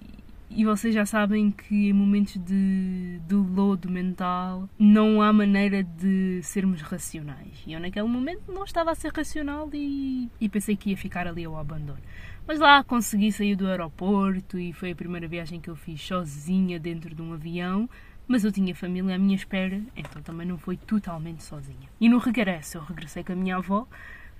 e 0.49 0.65
vocês 0.65 0.95
já 0.95 1.05
sabem 1.05 1.51
que 1.51 1.89
em 1.89 1.93
momentos 1.93 2.37
de, 2.43 3.19
de 3.19 3.35
lodo 3.35 3.87
mental 3.87 4.67
não 4.79 5.21
há 5.21 5.31
maneira 5.31 5.83
de 5.83 6.41
sermos 6.41 6.81
racionais. 6.81 7.63
E 7.67 7.73
eu 7.73 7.79
naquele 7.79 8.07
momento 8.07 8.51
não 8.51 8.63
estava 8.63 8.89
a 8.89 8.95
ser 8.95 9.13
racional 9.13 9.69
e, 9.71 10.27
e 10.41 10.49
pensei 10.49 10.75
que 10.75 10.89
ia 10.89 10.97
ficar 10.97 11.27
ali 11.27 11.45
ao 11.45 11.55
abandono. 11.55 12.01
Mas 12.47 12.57
lá 12.57 12.83
consegui 12.83 13.31
sair 13.31 13.55
do 13.55 13.67
aeroporto 13.67 14.57
e 14.57 14.73
foi 14.73 14.89
a 14.89 14.95
primeira 14.95 15.27
viagem 15.27 15.61
que 15.61 15.69
eu 15.69 15.75
fiz 15.75 16.01
sozinha 16.01 16.79
dentro 16.79 17.13
de 17.13 17.21
um 17.21 17.31
avião. 17.31 17.87
Mas 18.27 18.43
eu 18.43 18.51
tinha 18.51 18.73
família 18.73 19.17
à 19.17 19.19
minha 19.19 19.35
espera, 19.35 19.79
então 19.95 20.19
também 20.23 20.47
não 20.47 20.57
foi 20.57 20.77
totalmente 20.77 21.43
sozinha. 21.43 21.87
E 21.99 22.09
no 22.09 22.17
regresso, 22.17 22.79
eu 22.79 22.81
regressei 22.81 23.23
com 23.23 23.33
a 23.33 23.35
minha 23.35 23.57
avó, 23.57 23.87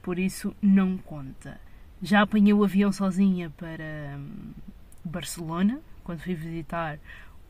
por 0.01 0.17
isso 0.17 0.55
não 0.59 0.97
conta. 0.97 1.61
Já 2.01 2.21
apanhei 2.21 2.53
o 2.53 2.63
avião 2.63 2.91
sozinha 2.91 3.51
para 3.51 4.17
hum, 4.17 4.53
Barcelona, 5.05 5.79
quando 6.03 6.19
fui 6.19 6.33
visitar 6.33 6.99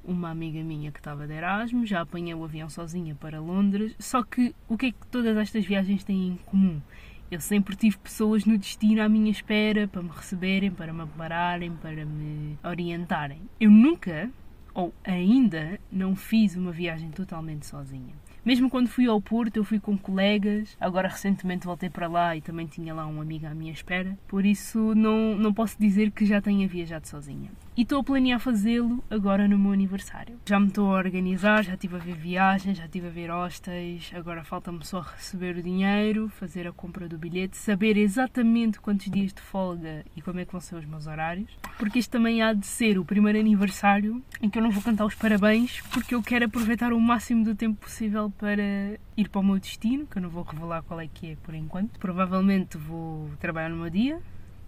uma 0.03 0.29
amiga 0.29 0.61
minha 0.63 0.91
que 0.91 0.99
estava 0.99 1.25
de 1.25 1.33
Erasmus, 1.33 1.87
já 1.87 2.01
apanhei 2.01 2.33
o 2.33 2.43
avião 2.43 2.69
sozinha 2.69 3.15
para 3.15 3.39
Londres. 3.39 3.95
Só 3.99 4.23
que 4.23 4.53
o 4.67 4.77
que 4.77 4.87
é 4.87 4.91
que 4.91 5.07
todas 5.07 5.37
estas 5.37 5.65
viagens 5.65 6.03
têm 6.03 6.29
em 6.29 6.35
comum? 6.45 6.81
Eu 7.29 7.39
sempre 7.39 7.77
tive 7.77 7.97
pessoas 7.97 8.43
no 8.43 8.57
destino 8.57 9.01
à 9.01 9.07
minha 9.07 9.31
espera 9.31 9.87
para 9.87 10.03
me 10.03 10.09
receberem, 10.09 10.69
para 10.69 10.91
me 10.91 11.01
ampararem, 11.03 11.71
para 11.77 12.05
me 12.05 12.57
orientarem. 12.61 13.41
Eu 13.57 13.71
nunca, 13.71 14.29
ou 14.73 14.93
ainda, 15.01 15.79
não 15.89 16.13
fiz 16.13 16.57
uma 16.57 16.73
viagem 16.73 17.09
totalmente 17.09 17.65
sozinha. 17.65 18.20
Mesmo 18.43 18.69
quando 18.69 18.89
fui 18.89 19.05
ao 19.05 19.21
Porto, 19.21 19.57
eu 19.57 19.63
fui 19.63 19.79
com 19.79 19.97
colegas. 19.97 20.75
Agora, 20.79 21.07
recentemente, 21.07 21.65
voltei 21.65 21.89
para 21.89 22.07
lá 22.07 22.35
e 22.35 22.41
também 22.41 22.65
tinha 22.65 22.93
lá 22.93 23.05
um 23.05 23.21
amigo 23.21 23.45
à 23.45 23.53
minha 23.53 23.71
espera. 23.71 24.17
Por 24.27 24.45
isso, 24.45 24.95
não, 24.95 25.35
não 25.35 25.53
posso 25.53 25.75
dizer 25.79 26.11
que 26.11 26.25
já 26.25 26.41
tenha 26.41 26.67
viajado 26.67 27.07
sozinha. 27.07 27.51
E 27.77 27.83
estou 27.83 28.01
a 28.01 28.03
planear 28.03 28.37
fazê-lo 28.37 29.01
agora 29.09 29.47
no 29.47 29.57
meu 29.57 29.71
aniversário. 29.71 30.37
Já 30.45 30.59
me 30.59 30.67
estou 30.67 30.93
a 30.93 30.97
organizar, 30.97 31.63
já 31.63 31.75
estive 31.75 31.95
a 31.95 31.99
ver 31.99 32.15
viagens, 32.15 32.77
já 32.77 32.83
estive 32.83 33.07
a 33.07 33.09
ver 33.09 33.31
hostéis. 33.31 34.11
Agora 34.13 34.43
falta-me 34.43 34.85
só 34.85 34.99
receber 34.99 35.55
o 35.55 35.63
dinheiro, 35.63 36.27
fazer 36.27 36.67
a 36.67 36.73
compra 36.73 37.07
do 37.07 37.17
bilhete, 37.17 37.55
saber 37.55 37.95
exatamente 37.95 38.77
quantos 38.81 39.09
dias 39.09 39.33
de 39.33 39.41
folga 39.41 40.03
e 40.17 40.21
como 40.21 40.41
é 40.41 40.45
que 40.45 40.51
vão 40.51 40.59
ser 40.59 40.75
os 40.75 40.85
meus 40.85 41.07
horários. 41.07 41.49
Porque 41.77 41.99
este 41.99 42.11
também 42.11 42.41
há 42.41 42.51
de 42.51 42.67
ser 42.67 42.99
o 42.99 43.05
primeiro 43.05 43.39
aniversário 43.39 44.21
em 44.41 44.49
que 44.49 44.59
eu 44.59 44.63
não 44.63 44.71
vou 44.71 44.83
cantar 44.83 45.05
os 45.05 45.15
parabéns, 45.15 45.79
porque 45.93 46.13
eu 46.13 46.21
quero 46.21 46.45
aproveitar 46.45 46.91
o 46.91 46.99
máximo 46.99 47.45
do 47.45 47.55
tempo 47.55 47.79
possível 47.79 48.29
para 48.31 48.99
ir 49.15 49.29
para 49.29 49.39
o 49.39 49.43
meu 49.43 49.57
destino, 49.57 50.05
que 50.05 50.17
eu 50.17 50.21
não 50.21 50.29
vou 50.29 50.43
revelar 50.43 50.83
qual 50.83 50.99
é 50.99 51.07
que 51.07 51.31
é 51.31 51.35
por 51.37 51.55
enquanto. 51.55 51.97
Provavelmente 51.99 52.77
vou 52.77 53.29
trabalhar 53.39 53.69
no 53.69 53.77
meu 53.77 53.89
dia, 53.89 54.19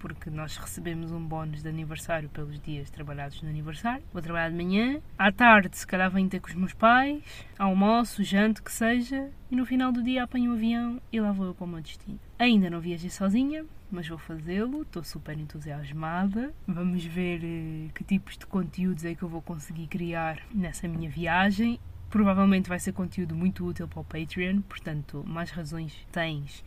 porque 0.04 0.30
nós 0.30 0.58
recebemos 0.58 1.14
um 1.14 1.26
bónus 1.26 1.64
de 1.64 1.70
aniversário 1.70 2.28
pelos 2.28 2.60
dias 2.60 2.90
trabalhados 2.90 3.42
no 3.42 3.48
aniversário. 3.48 4.04
Vou 4.12 4.22
trabalhar 4.22 4.50
de 4.50 4.58
manhã, 4.58 5.00
à 5.18 5.32
tarde, 5.32 5.78
se 5.78 5.88
calhar, 5.88 6.12
venho 6.12 6.28
ter 6.28 6.42
com 6.42 6.50
os 6.50 6.56
meus 6.56 6.74
pais, 6.74 7.24
almoço, 7.58 8.22
janto, 8.22 8.62
que 8.62 8.70
seja, 8.70 9.32
e 9.50 9.56
no 9.56 9.66
final 9.66 9.94
do 9.94 10.04
dia 10.04 10.24
apanho 10.24 10.52
o 10.52 10.56
avião 10.56 11.02
e 11.10 11.22
lá 11.22 11.32
vou 11.32 11.46
eu 11.46 11.56
para 11.56 11.64
o 11.64 11.68
meu 11.70 11.80
destino. 11.80 12.20
Ainda 12.38 12.70
não 12.70 12.82
viajei 12.82 13.10
sozinha, 13.10 13.66
mas 13.90 14.06
vou 14.06 14.18
fazê-lo, 14.18 14.82
estou 14.82 15.06
super 15.06 15.40
entusiasmada. 15.40 16.54
Vamos 16.68 17.06
ver 17.06 17.40
eh, 17.42 17.90
que 17.96 18.04
tipos 18.04 18.38
de 18.38 18.46
conteúdos 18.46 19.06
é 19.06 19.16
que 19.16 19.24
eu 19.24 19.30
vou 19.30 19.42
conseguir 19.42 19.88
criar 19.88 20.38
nessa 20.54 20.86
minha 20.86 21.10
viagem 21.10 21.80
Provavelmente 22.10 22.70
vai 22.70 22.80
ser 22.80 22.92
conteúdo 22.92 23.34
muito 23.34 23.66
útil 23.66 23.88
para 23.88 24.00
o 24.00 24.04
Patreon, 24.04 24.62
portanto, 24.62 25.24
mais 25.26 25.50
razões 25.50 25.98
tens 26.12 26.64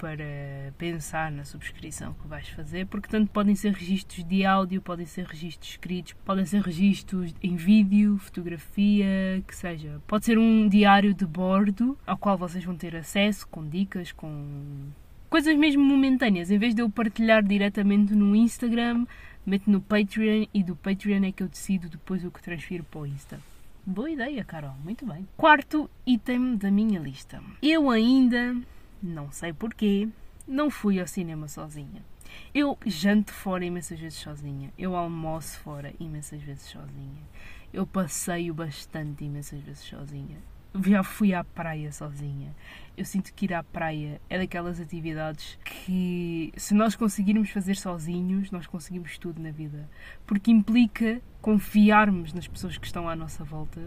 para 0.00 0.72
pensar 0.78 1.30
na 1.30 1.44
subscrição 1.44 2.14
que 2.14 2.26
vais 2.26 2.48
fazer, 2.48 2.86
porque 2.86 3.06
tanto 3.06 3.30
podem 3.30 3.54
ser 3.54 3.74
registros 3.74 4.24
de 4.24 4.46
áudio, 4.46 4.80
podem 4.80 5.04
ser 5.04 5.26
registros 5.26 5.72
escritos, 5.72 6.14
podem 6.24 6.46
ser 6.46 6.62
registros 6.62 7.34
em 7.42 7.54
vídeo, 7.54 8.16
fotografia, 8.16 9.42
que 9.46 9.54
seja. 9.54 10.00
Pode 10.06 10.24
ser 10.24 10.38
um 10.38 10.66
diário 10.66 11.12
de 11.12 11.26
bordo 11.26 11.98
ao 12.06 12.16
qual 12.16 12.38
vocês 12.38 12.64
vão 12.64 12.74
ter 12.74 12.96
acesso 12.96 13.46
com 13.48 13.68
dicas, 13.68 14.10
com 14.10 14.88
coisas 15.28 15.54
mesmo 15.54 15.84
momentâneas. 15.84 16.50
Em 16.50 16.58
vez 16.58 16.74
de 16.74 16.80
eu 16.80 16.88
partilhar 16.88 17.42
diretamente 17.42 18.14
no 18.14 18.34
Instagram, 18.34 19.04
meto 19.44 19.70
no 19.70 19.82
Patreon 19.82 20.46
e 20.54 20.62
do 20.62 20.74
Patreon 20.74 21.24
é 21.24 21.32
que 21.32 21.42
eu 21.42 21.48
decido 21.48 21.90
depois 21.90 22.24
o 22.24 22.30
que 22.30 22.42
transfiro 22.42 22.84
para 22.84 23.00
o 23.00 23.06
Insta. 23.06 23.38
Boa 23.84 24.10
ideia, 24.10 24.42
Carol, 24.44 24.74
muito 24.82 25.04
bem. 25.04 25.28
Quarto 25.36 25.90
item 26.06 26.56
da 26.56 26.70
minha 26.70 26.98
lista. 26.98 27.42
Eu 27.62 27.90
ainda, 27.90 28.56
não 29.02 29.30
sei 29.30 29.52
porquê, 29.52 30.08
não 30.46 30.70
fui 30.70 31.00
ao 31.00 31.06
cinema 31.06 31.48
sozinha. 31.48 32.02
Eu 32.54 32.78
janto 32.86 33.32
fora 33.32 33.64
imensas 33.64 33.98
vezes 33.98 34.18
sozinha. 34.18 34.72
Eu 34.78 34.94
almoço 34.96 35.58
fora 35.60 35.92
imensas 35.98 36.42
vezes 36.42 36.64
sozinha. 36.64 37.22
Eu 37.72 37.86
passeio 37.86 38.52
bastante 38.52 39.24
imensas 39.24 39.60
vezes 39.60 39.84
sozinha. 39.84 40.38
já 40.86 41.02
fui 41.02 41.34
à 41.34 41.42
praia 41.44 41.92
sozinha. 41.92 42.54
Eu 42.96 43.04
sinto 43.04 43.32
que 43.32 43.46
ir 43.46 43.54
à 43.54 43.62
praia 43.62 44.20
é 44.28 44.38
daquelas 44.38 44.80
atividades 44.80 45.58
que, 45.64 46.52
se 46.56 46.74
nós 46.74 46.94
conseguirmos 46.94 47.50
fazer 47.50 47.76
sozinhos, 47.76 48.50
nós 48.50 48.66
conseguimos 48.66 49.16
tudo 49.18 49.40
na 49.40 49.50
vida. 49.50 49.88
Porque 50.26 50.50
implica 50.50 51.20
confiarmos 51.40 52.32
nas 52.32 52.46
pessoas 52.46 52.76
que 52.76 52.86
estão 52.86 53.08
à 53.08 53.16
nossa 53.16 53.42
volta, 53.42 53.80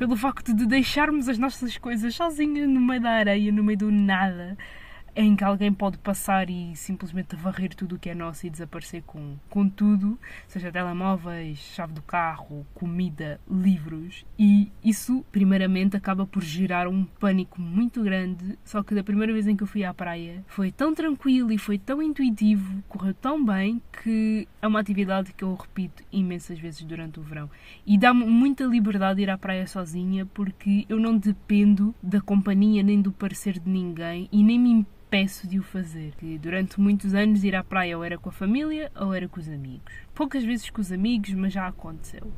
pelo 0.00 0.16
facto 0.16 0.54
de 0.54 0.64
deixarmos 0.64 1.28
as 1.28 1.36
nossas 1.36 1.76
coisas 1.76 2.14
sozinhas 2.14 2.66
no 2.66 2.80
meio 2.80 3.02
da 3.02 3.10
areia, 3.10 3.52
no 3.52 3.62
meio 3.62 3.76
do 3.76 3.90
nada 3.92 4.56
em 5.14 5.34
que 5.34 5.44
alguém 5.44 5.72
pode 5.72 5.98
passar 5.98 6.48
e 6.48 6.74
simplesmente 6.76 7.36
varrer 7.36 7.74
tudo 7.74 7.96
o 7.96 7.98
que 7.98 8.10
é 8.10 8.14
nosso 8.14 8.46
e 8.46 8.50
desaparecer 8.50 9.02
com, 9.06 9.36
com 9.48 9.68
tudo, 9.68 10.18
seja 10.46 10.70
telemóveis, 10.70 11.58
chave 11.58 11.92
do 11.92 12.02
carro, 12.02 12.66
comida, 12.74 13.40
livros. 13.50 14.24
E 14.38 14.70
isso, 14.84 15.24
primeiramente, 15.30 15.96
acaba 15.96 16.26
por 16.26 16.42
gerar 16.42 16.88
um 16.88 17.04
pânico 17.04 17.60
muito 17.60 18.02
grande. 18.02 18.58
Só 18.64 18.82
que 18.82 18.94
da 18.94 19.02
primeira 19.02 19.32
vez 19.32 19.46
em 19.46 19.56
que 19.56 19.62
eu 19.62 19.66
fui 19.66 19.84
à 19.84 19.92
praia 19.92 20.44
foi 20.46 20.70
tão 20.70 20.94
tranquilo 20.94 21.52
e 21.52 21.58
foi 21.58 21.78
tão 21.78 22.02
intuitivo, 22.02 22.82
correu 22.88 23.14
tão 23.14 23.44
bem, 23.44 23.82
que 24.02 24.46
é 24.62 24.66
uma 24.66 24.80
atividade 24.80 25.32
que 25.32 25.44
eu 25.44 25.54
repito 25.54 26.02
imensas 26.12 26.58
vezes 26.58 26.82
durante 26.82 27.18
o 27.18 27.22
verão. 27.22 27.50
E 27.86 27.98
dá-me 27.98 28.24
muita 28.24 28.64
liberdade 28.64 29.22
ir 29.22 29.30
à 29.30 29.38
praia 29.38 29.66
sozinha 29.66 30.26
porque 30.26 30.84
eu 30.88 30.98
não 30.98 31.16
dependo 31.16 31.94
da 32.02 32.20
companhia 32.20 32.82
nem 32.82 33.00
do 33.00 33.12
parecer 33.12 33.58
de 33.58 33.68
ninguém 33.68 34.28
e 34.32 34.42
nem 34.42 34.58
me 34.58 34.86
peço 35.10 35.46
de 35.48 35.58
o 35.58 35.62
fazer. 35.62 36.14
Que 36.16 36.38
durante 36.38 36.80
muitos 36.80 37.12
anos 37.14 37.42
ir 37.42 37.54
à 37.56 37.64
praia 37.64 37.98
ou 37.98 38.04
era 38.04 38.16
com 38.16 38.28
a 38.28 38.32
família 38.32 38.90
ou 38.94 39.12
era 39.12 39.28
com 39.28 39.40
os 39.40 39.48
amigos. 39.48 39.92
Poucas 40.14 40.44
vezes 40.44 40.70
com 40.70 40.80
os 40.80 40.92
amigos, 40.92 41.34
mas 41.34 41.52
já 41.52 41.66
aconteceu. 41.66 42.32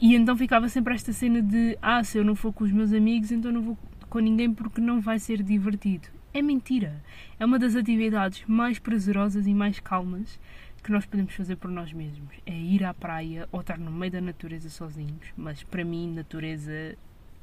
E 0.00 0.16
então 0.16 0.36
ficava 0.36 0.68
sempre 0.68 0.94
esta 0.94 1.12
cena 1.12 1.40
de: 1.40 1.78
ah, 1.80 2.02
se 2.02 2.18
eu 2.18 2.24
não 2.24 2.34
for 2.34 2.52
com 2.52 2.64
os 2.64 2.72
meus 2.72 2.92
amigos, 2.92 3.30
então 3.30 3.52
não 3.52 3.62
vou 3.62 3.78
com 4.10 4.18
ninguém 4.18 4.52
porque 4.52 4.80
não 4.80 5.00
vai 5.00 5.18
ser 5.18 5.42
divertido. 5.42 6.08
É 6.34 6.42
mentira. 6.42 7.02
É 7.38 7.44
uma 7.44 7.58
das 7.58 7.76
atividades 7.76 8.42
mais 8.46 8.78
prazerosas 8.78 9.46
e 9.46 9.54
mais 9.54 9.78
calmas 9.78 10.40
que 10.82 10.90
nós 10.90 11.06
podemos 11.06 11.34
fazer 11.34 11.56
por 11.56 11.70
nós 11.70 11.92
mesmos. 11.92 12.34
É 12.44 12.52
ir 12.52 12.84
à 12.84 12.92
praia 12.92 13.48
ou 13.52 13.60
estar 13.60 13.78
no 13.78 13.92
meio 13.92 14.10
da 14.10 14.20
natureza 14.20 14.68
sozinhos. 14.68 15.28
Mas 15.36 15.62
para 15.62 15.84
mim, 15.84 16.12
natureza 16.12 16.96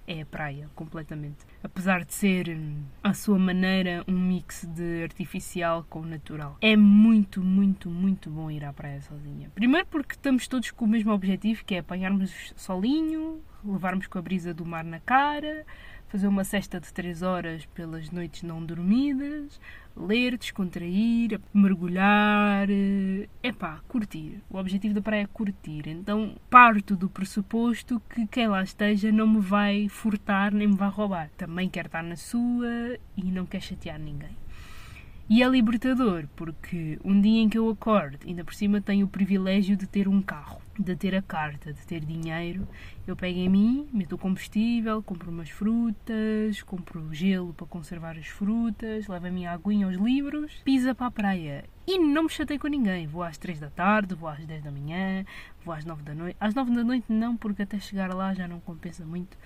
é 0.10 0.22
a 0.22 0.26
praia, 0.26 0.68
completamente. 0.74 1.46
Apesar 1.64 2.04
de 2.04 2.14
ser, 2.16 2.50
hum, 2.50 2.84
à 3.04 3.14
sua 3.14 3.38
maneira, 3.38 4.04
um 4.08 4.20
mix 4.20 4.66
de 4.66 5.04
artificial 5.04 5.86
com 5.88 6.02
natural. 6.02 6.58
É 6.62 6.76
muito, 6.76 7.44
muito, 7.44 7.92
muito 7.92 8.28
bom 8.32 8.50
ir 8.50 8.66
à 8.66 8.74
praia 8.74 9.00
sozinha. 9.02 9.52
Primeiro 9.54 9.86
porque 9.86 10.16
estamos 10.16 10.48
todos 10.48 10.72
com 10.72 10.86
o 10.86 10.88
mesmo 10.88 11.12
objetivo, 11.14 11.64
que 11.64 11.76
é 11.76 11.80
apanharmos 11.80 12.54
solinho, 12.56 13.40
levarmos 13.64 14.08
com 14.08 14.18
a 14.18 14.22
brisa 14.22 14.52
do 14.52 14.66
mar 14.66 14.84
na 14.84 15.00
cara, 15.00 15.64
fazer 16.10 16.28
uma 16.28 16.44
cesta 16.44 16.80
de 16.80 16.92
3 16.92 17.22
horas 17.22 17.66
pelas 17.68 18.10
noites 18.10 18.44
não 18.44 18.66
dormidas, 18.66 19.62
ler, 19.96 20.38
descontrair, 20.38 21.40
mergulhar, 21.54 22.68
é 23.44 23.52
pá, 23.52 23.80
curtir. 23.88 24.42
O 24.50 24.58
objetivo 24.58 24.96
da 24.96 25.02
praia 25.02 25.22
é 25.22 25.28
curtir. 25.28 25.88
Então 25.88 26.36
parto 26.50 26.96
do 26.96 27.08
pressuposto 27.10 28.02
que 28.10 28.28
quem 28.28 28.48
lá 28.48 28.64
esteja 28.64 29.12
não 29.12 29.28
me 29.28 29.40
vai 29.40 29.88
furtar 29.88 30.54
nem 30.54 30.68
me 30.68 30.76
vai 30.76 30.90
roubar. 30.90 31.30
Também 31.38 31.70
quer 31.70 31.86
estar 31.86 32.04
na 32.04 32.16
sua 32.16 32.98
e 33.16 33.32
não 33.32 33.46
quer 33.46 33.62
chatear 33.62 34.00
ninguém. 34.00 34.36
E 35.32 35.44
é 35.44 35.48
libertador, 35.48 36.26
porque 36.36 36.98
um 37.06 37.22
dia 37.22 37.40
em 37.40 37.48
que 37.48 37.56
eu 37.60 37.70
acordo, 37.70 38.18
ainda 38.26 38.44
por 38.44 38.52
cima 38.52 38.82
tenho 38.82 39.06
o 39.06 39.10
privilégio 39.10 39.78
de 39.78 39.86
ter 39.86 40.08
um 40.08 40.24
carro, 40.24 40.60
de 40.78 40.96
ter 40.96 41.14
a 41.14 41.22
carta, 41.22 41.72
de 41.72 41.86
ter 41.86 42.04
dinheiro. 42.04 42.68
Eu 43.06 43.16
pego 43.16 43.38
em 43.38 43.48
mim, 43.48 43.88
meto 43.94 44.16
o 44.16 44.18
combustível, 44.18 45.04
compro 45.04 45.30
umas 45.30 45.52
frutas, 45.52 46.64
compro 46.64 47.14
gelo 47.14 47.54
para 47.54 47.68
conservar 47.68 48.18
as 48.18 48.26
frutas, 48.26 49.08
levo 49.08 49.28
a 49.28 49.30
minha 49.30 49.52
aguinha 49.52 49.86
aos 49.86 49.98
livros, 49.98 50.52
pisa 50.66 50.96
para 50.96 51.06
a 51.06 51.12
praia. 51.12 51.64
E 51.86 52.00
não 52.00 52.24
me 52.24 52.30
chatei 52.30 52.58
com 52.58 52.68
ninguém. 52.68 53.06
Vou 53.06 53.22
às 53.22 53.38
3 53.38 53.60
da 53.60 53.70
tarde, 53.70 54.16
vou 54.16 54.30
às 54.30 54.44
10 54.44 54.64
da 54.64 54.72
manhã, 54.72 55.24
vou 55.64 55.76
às 55.76 55.86
9 55.86 56.02
da 56.02 56.16
noite. 56.16 56.38
Às 56.40 56.56
9 56.56 56.74
da 56.74 56.84
noite 56.84 57.06
não, 57.08 57.38
porque 57.38 57.62
até 57.62 57.78
chegar 57.80 58.12
lá 58.16 58.34
já 58.34 58.48
não 58.48 58.60
compensa 58.60 59.06
muito. 59.06 59.38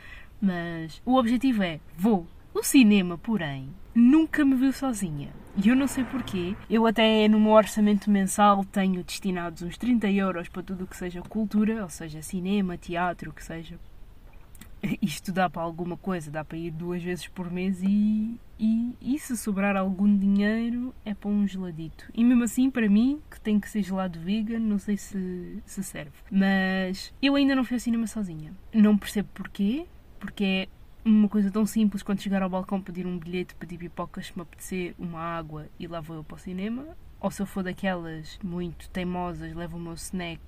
Mas 0.42 1.02
o 1.06 1.16
objetivo 1.18 1.62
é, 1.62 1.82
vou. 1.98 2.26
O 2.54 2.62
cinema, 2.62 3.18
porém, 3.18 3.70
nunca 3.96 4.46
me 4.46 4.56
viu 4.56 4.72
sozinha. 4.72 5.34
E 5.58 5.70
eu 5.70 5.76
não 5.76 5.88
sei 5.88 6.04
porquê. 6.04 6.56
Eu 6.70 6.86
até 6.86 7.28
no 7.28 7.40
meu 7.40 7.52
orçamento 7.52 8.12
mensal 8.12 8.64
tenho 8.66 9.04
destinados 9.04 9.64
uns 9.64 9.76
30 9.76 10.10
euros 10.12 10.48
para 10.48 10.62
tudo 10.62 10.84
o 10.84 10.88
que 10.88 10.96
seja 10.96 11.22
cultura, 11.22 11.82
ou 11.82 11.90
seja, 11.90 12.22
cinema, 12.22 12.78
teatro, 12.78 13.32
o 13.32 13.34
que 13.34 13.44
seja. 13.44 13.80
Isto 15.02 15.32
dá 15.32 15.50
para 15.50 15.64
alguma 15.64 15.98
coisa, 15.98 16.30
dá 16.30 16.44
para 16.44 16.58
ir 16.58 16.70
duas 16.70 17.02
vezes 17.02 17.28
por 17.28 17.50
mês 17.50 17.82
e, 17.82 18.40
e, 18.60 18.96
e 19.02 19.18
se 19.18 19.36
sobrar 19.36 19.76
algum 19.76 20.16
dinheiro 20.16 20.94
é 21.04 21.14
para 21.14 21.30
um 21.30 21.48
geladito. 21.48 22.06
E 22.14 22.24
mesmo 22.24 22.44
assim, 22.44 22.70
para 22.70 22.88
mim, 22.88 23.20
que 23.32 23.40
tem 23.42 23.60
que 23.60 23.70
ser 23.70 23.82
gelado 23.82 24.20
vegan, 24.20 24.60
não 24.60 24.78
sei 24.78 24.98
se, 24.98 25.58
se 25.66 25.84
serve. 25.84 26.12
Mas 26.30 27.14
eu 27.22 27.36
ainda 27.36 27.56
não 27.56 27.64
fui 27.64 27.76
ao 27.76 27.80
cinema 27.80 28.06
sozinha. 28.06 28.54
Não 28.74 28.98
percebo 28.98 29.30
porquê, 29.34 29.88
porque 30.20 30.44
é 30.44 30.68
uma 31.06 31.28
coisa 31.28 31.52
tão 31.52 31.66
simples 31.66 32.02
quanto 32.02 32.22
chegar 32.22 32.42
ao 32.42 32.50
balcão, 32.50 32.82
pedir 32.82 33.06
um 33.06 33.18
bilhete, 33.18 33.56
pedir 33.56 33.78
pipocas, 33.78 34.28
se 34.28 34.36
me 34.36 34.42
apetecer, 34.42 34.96
uma 34.98 35.20
água 35.20 35.68
e 35.78 35.88
lá 35.88 36.00
vou 36.00 36.18
eu 36.18 36.24
para 36.24 36.36
o 36.36 36.40
cinema. 36.40 36.96
Ou 37.20 37.32
se 37.32 37.42
eu 37.42 37.46
for 37.46 37.64
daquelas 37.64 38.40
muito 38.44 38.90
teimosas, 38.90 39.54
levo 39.54 39.78
o 39.78 39.80
meu 39.80 39.94
snack 39.94 40.42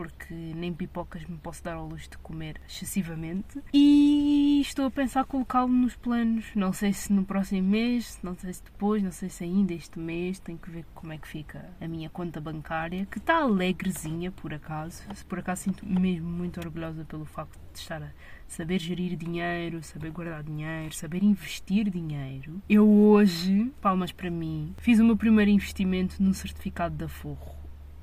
porque 0.00 0.32
nem 0.32 0.72
pipocas 0.72 1.26
me 1.26 1.36
posso 1.36 1.62
dar 1.62 1.74
ao 1.74 1.86
luxo 1.86 2.08
de 2.08 2.16
comer 2.16 2.58
excessivamente. 2.66 3.62
E 3.70 4.62
estou 4.62 4.86
a 4.86 4.90
pensar 4.90 5.26
colocá-lo 5.26 5.68
nos 5.68 5.94
planos. 5.94 6.46
Não 6.54 6.72
sei 6.72 6.94
se 6.94 7.12
no 7.12 7.22
próximo 7.22 7.68
mês, 7.68 8.18
não 8.22 8.34
sei 8.34 8.54
se 8.54 8.64
depois, 8.64 9.02
não 9.02 9.12
sei 9.12 9.28
se 9.28 9.44
ainda 9.44 9.74
este 9.74 9.98
mês. 9.98 10.38
Tenho 10.38 10.56
que 10.56 10.70
ver 10.70 10.86
como 10.94 11.12
é 11.12 11.18
que 11.18 11.28
fica 11.28 11.68
a 11.78 11.86
minha 11.86 12.08
conta 12.08 12.40
bancária, 12.40 13.04
que 13.04 13.18
está 13.18 13.42
alegrezinha 13.42 14.32
por 14.32 14.54
acaso. 14.54 15.02
Por 15.28 15.38
acaso 15.38 15.64
sinto-me 15.64 16.00
mesmo 16.00 16.30
muito 16.30 16.58
orgulhosa 16.60 17.04
pelo 17.04 17.26
facto 17.26 17.60
de 17.70 17.78
estar 17.78 18.02
a 18.02 18.10
saber 18.48 18.78
gerir 18.78 19.16
dinheiro, 19.16 19.82
saber 19.82 20.10
guardar 20.12 20.42
dinheiro, 20.42 20.94
saber 20.94 21.22
investir 21.22 21.90
dinheiro. 21.90 22.62
Eu 22.70 22.88
hoje, 22.88 23.70
palmas 23.82 24.12
para 24.12 24.30
mim, 24.30 24.74
fiz 24.78 24.98
o 24.98 25.04
meu 25.04 25.18
primeiro 25.18 25.50
investimento 25.50 26.22
num 26.22 26.32
certificado 26.32 26.96
da 26.96 27.06
Forro. 27.06 27.60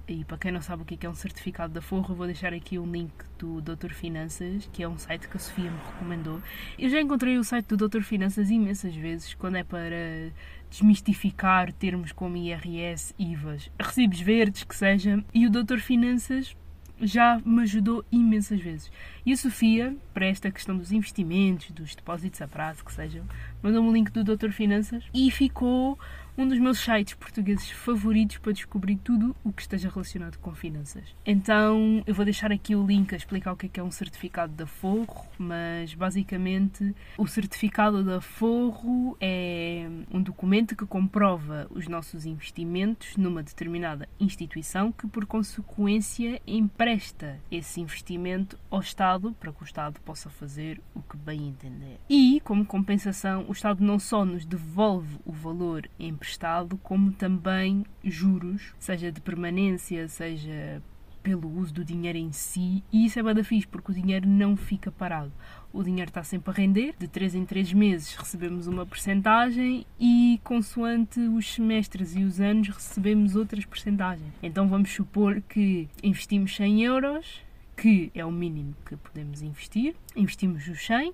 E 0.08 0.24
para 0.24 0.38
quem 0.38 0.54
não 0.54 0.62
sabe 0.62 0.84
o 0.84 0.86
que 0.86 1.06
é 1.06 1.10
um 1.10 1.14
certificado 1.14 1.74
da 1.74 1.82
Forro, 1.82 2.16
vou 2.16 2.26
deixar 2.26 2.54
aqui 2.54 2.80
um 2.80 2.90
link 2.90 3.12
do 3.38 3.60
Doutor 3.60 3.92
Finanças, 3.92 4.70
que 4.72 4.82
é 4.82 4.88
um 4.88 4.98
site 4.98 5.28
que 5.28 5.36
a 5.36 5.40
Sofia 5.40 5.70
me 5.70 5.78
recomendou. 5.86 6.42
Eu 6.80 6.90
já 6.90 7.02
encontrei 7.02 7.38
o 7.38 7.44
site 7.44 7.66
do 7.68 7.76
Doutor 7.76 8.04
Finanças 8.04 8.50
imensas 8.50 8.96
vezes, 8.96 9.34
quando 9.34 9.58
é 9.58 9.66
para 9.66 10.32
desmistificar 10.70 11.74
termos 11.74 12.14
como 12.14 12.38
IRS, 12.38 13.14
IVAs, 13.20 13.70
recibos 13.78 14.22
verdes, 14.22 14.64
que 14.64 14.76
seja, 14.78 15.22
e 15.34 15.46
o 15.46 15.50
Doutor 15.50 15.80
Finanças 15.80 16.56
já 17.02 17.40
me 17.46 17.64
ajudou 17.64 18.04
imensas 18.10 18.62
vezes. 18.62 18.92
E 19.26 19.34
a 19.34 19.38
Sofia, 19.38 19.94
para 20.14 20.26
esta 20.26 20.50
questão 20.50 20.78
dos 20.78 20.94
investimentos, 20.94 21.70
dos 21.72 21.94
depósitos 21.94 22.42
a 22.42 22.48
prazo, 22.48 22.84
que 22.84 22.94
sejam, 22.94 23.26
mandou-me 23.62 23.90
o 23.90 23.94
link 23.94 24.10
do 24.12 24.24
Doutor 24.24 24.52
Finanças 24.52 25.04
e 25.14 25.30
ficou 25.30 26.00
um 26.38 26.48
dos 26.48 26.60
meus 26.60 26.80
sites 26.80 27.16
portugueses 27.16 27.72
favoritos 27.72 28.38
para 28.38 28.54
descobrir 28.54 28.98
tudo 28.98 29.36
o 29.44 29.52
que 29.52 29.64
esteja 29.64 29.90
relacionado 29.90 30.38
com 30.38 30.54
finanças. 30.54 31.04
Então 31.26 32.04
eu 32.06 32.14
vou 32.14 32.24
deixar 32.24 32.52
aqui 32.52 32.76
o 32.76 32.86
link 32.86 33.12
a 33.14 33.18
explicar 33.18 33.54
o 33.54 33.58
que 33.58 33.66
é, 33.66 33.70
que 33.70 33.80
é 33.80 33.84
um 33.84 33.90
certificado 33.90 34.54
da 34.54 34.68
Forro, 34.68 35.26
mas 35.40 35.96
basicamente 35.96 36.96
o 37.18 37.26
certificado 37.26 38.04
da 38.04 38.22
Forro 38.22 39.18
é 39.20 39.90
um 40.12 40.22
documento 40.22 40.76
que 40.76 40.86
comprova 40.86 41.66
os 41.72 41.88
nossos 41.88 42.26
investimentos 42.28 43.18
numa 43.18 43.42
determinada 43.42 44.08
instituição 44.20 44.92
que 44.92 45.08
por 45.08 45.26
consequência 45.26 46.40
empresta 46.46 47.40
esse 47.50 47.82
investimento 47.82 48.60
ao 48.70 48.82
Estado 48.82 49.36
para 49.40 49.52
que 49.52 49.64
o 49.64 49.66
Estado 49.66 50.00
possa 50.02 50.30
fazer 50.30 50.80
o 50.94 51.02
que 51.02 51.18
bem 51.18 51.48
entender. 51.48 52.00
E 52.08 52.40
como 52.44 52.64
compensação 52.64 53.46
o 53.48 53.52
Estado 53.52 53.84
não 53.84 53.98
só 53.98 54.24
nos 54.24 54.46
devolve 54.46 55.18
o 55.26 55.32
valor 55.32 55.90
emprestado 56.00 56.27
emprestado, 56.28 56.78
como 56.84 57.12
também 57.14 57.86
juros, 58.04 58.74
seja 58.78 59.12
de 59.12 59.22
permanência, 59.22 60.08
seja 60.10 60.82
pelo 61.24 61.50
uso 61.58 61.74
do 61.74 61.86
dinheiro 61.86 62.18
em 62.18 62.32
si, 62.32 62.84
e 62.92 63.06
isso 63.06 63.20
é 63.20 63.24
bada 63.24 63.44
fixe, 63.44 63.68
porque 63.68 63.92
o 63.92 63.96
dinheiro 63.96 64.28
não 64.28 64.56
fica 64.56 64.92
parado. 64.92 65.32
O 65.74 65.84
dinheiro 65.84 66.10
está 66.10 66.24
sempre 66.24 66.52
a 66.52 66.54
render, 66.54 66.96
de 66.98 67.08
3 67.08 67.36
em 67.36 67.46
3 67.46 67.74
meses 67.74 68.16
recebemos 68.16 68.68
uma 68.68 68.86
percentagem 68.86 69.86
e 70.00 70.40
consoante 70.44 71.20
os 71.20 71.54
semestres 71.54 72.16
e 72.16 72.24
os 72.24 72.40
anos 72.40 72.70
recebemos 72.70 73.36
outras 73.36 73.66
percentagens. 73.66 74.34
Então 74.42 74.68
vamos 74.68 74.92
supor 74.92 75.42
que 75.42 75.90
investimos 76.02 76.56
100 76.56 76.84
euros, 76.84 77.42
que 77.78 78.12
é 78.16 78.26
o 78.26 78.32
mínimo 78.32 78.76
que 78.84 78.98
podemos 78.98 79.42
investir. 79.44 79.96
Investimos 80.16 80.68
os 80.68 80.84
100, 80.84 81.10
uh, 81.12 81.14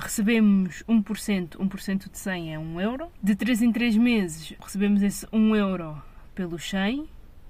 recebemos 0.00 0.84
1%, 0.88 1.56
1% 1.56 2.10
de 2.10 2.18
100 2.18 2.54
é 2.54 2.58
1 2.58 2.80
euro. 2.80 3.08
De 3.20 3.34
3 3.34 3.62
em 3.62 3.72
3 3.72 3.96
meses 3.96 4.54
recebemos 4.60 5.02
esse 5.02 5.26
1 5.32 5.56
euro 5.56 6.00
pelos 6.34 6.70
100 6.70 7.06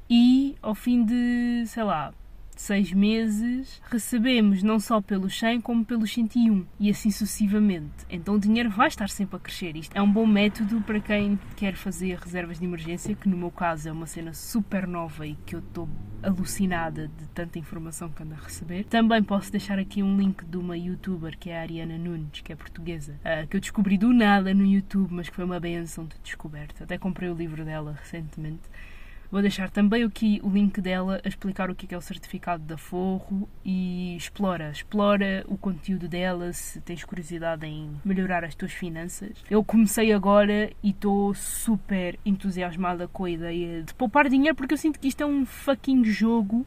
e 0.09 0.57
ao 0.62 0.74
fim 0.74 1.05
de, 1.05 1.64
sei 1.66 1.83
lá, 1.83 2.12
seis 2.61 2.93
meses, 2.93 3.81
recebemos 3.90 4.62
não 4.62 4.79
só 4.79 5.01
pelos 5.01 5.38
100 5.38 5.61
como 5.61 5.85
pelos 5.85 6.12
101 6.12 6.67
e 6.79 6.90
assim 6.90 7.11
sucessivamente. 7.11 8.05
Então 8.09 8.35
o 8.35 8.40
dinheiro 8.40 8.71
vai 8.71 8.88
estar 8.88 9.09
sempre 9.09 9.37
a 9.37 9.38
crescer. 9.38 9.77
Isto 9.77 9.97
é 9.97 10.03
um 10.03 10.11
bom 10.11 10.27
método 10.27 10.81
para 10.83 11.01
quem 11.01 11.38
quer 11.57 11.75
fazer 11.75 12.19
reservas 12.19 12.59
de 12.59 12.64
emergência, 12.64 13.14
que 13.14 13.29
no 13.29 13.37
meu 13.37 13.51
caso 13.51 13.88
é 13.88 13.93
uma 13.93 14.07
cena 14.07 14.33
super 14.33 14.87
nova 14.87 15.27
e 15.27 15.35
que 15.47 15.55
eu 15.55 15.61
estou 15.61 15.88
alucinada 16.23 17.09
de 17.09 17.29
tanta 17.29 17.59
informação 17.59 18.09
que 18.09 18.23
ando 18.23 18.35
a 18.35 18.38
receber. 18.38 18.85
Também 18.85 19.23
posso 19.23 19.51
deixar 19.51 19.79
aqui 19.79 20.03
um 20.03 20.17
link 20.17 20.45
de 20.45 20.57
uma 20.57 20.77
youtuber 20.77 21.37
que 21.38 21.51
é 21.51 21.59
a 21.59 21.62
Ariana 21.62 21.99
Nunes, 21.99 22.40
que 22.40 22.53
é 22.53 22.57
portuguesa, 22.57 23.19
ah, 23.25 23.47
que 23.47 23.57
eu 23.57 23.61
descobri 23.61 23.99
do 23.99 24.12
nada 24.12 24.55
no 24.55 24.64
YouTube, 24.64 25.12
mas 25.12 25.29
que 25.29 25.37
foi 25.37 25.45
uma 25.45 25.61
benção 25.61 26.07
de 26.07 26.17
descoberta. 26.23 26.85
Até 26.85 26.99
comprei 26.99 27.29
o 27.29 27.35
livro 27.35 27.64
dela 27.64 27.97
recentemente. 28.01 28.62
Vou 29.35 29.42
deixar 29.42 29.68
também 29.68 30.05
aqui 30.05 30.40
o 30.44 30.49
link 30.49 30.81
dela 30.81 31.20
a 31.25 31.29
explicar 31.29 31.68
o 31.68 31.75
que 31.75 31.92
é 31.92 31.99
o 31.99 32.01
certificado 32.01 32.62
da 32.62 32.79
Forro 32.79 33.49
e 33.64 34.14
explora, 34.16 34.70
explora 34.70 35.44
o 35.49 35.59
conteúdo 35.59 36.07
dela 36.07 36.53
se 36.53 36.81
tens 36.81 37.03
curiosidade 37.03 37.66
em 37.66 37.90
melhorar 38.05 38.44
as 38.44 38.55
tuas 38.55 38.70
finanças. 38.70 39.33
Eu 39.51 39.64
comecei 39.64 40.12
agora 40.12 40.70
e 40.81 40.90
estou 40.90 41.35
super 41.35 42.16
entusiasmada 42.25 43.09
com 43.09 43.25
a 43.25 43.31
ideia 43.31 43.83
de 43.83 43.92
poupar 43.94 44.29
dinheiro 44.29 44.55
porque 44.55 44.75
eu 44.75 44.79
sinto 44.79 45.01
que 45.01 45.09
isto 45.09 45.25
é 45.25 45.27
um 45.27 45.44
fucking 45.44 46.05
jogo 46.05 46.64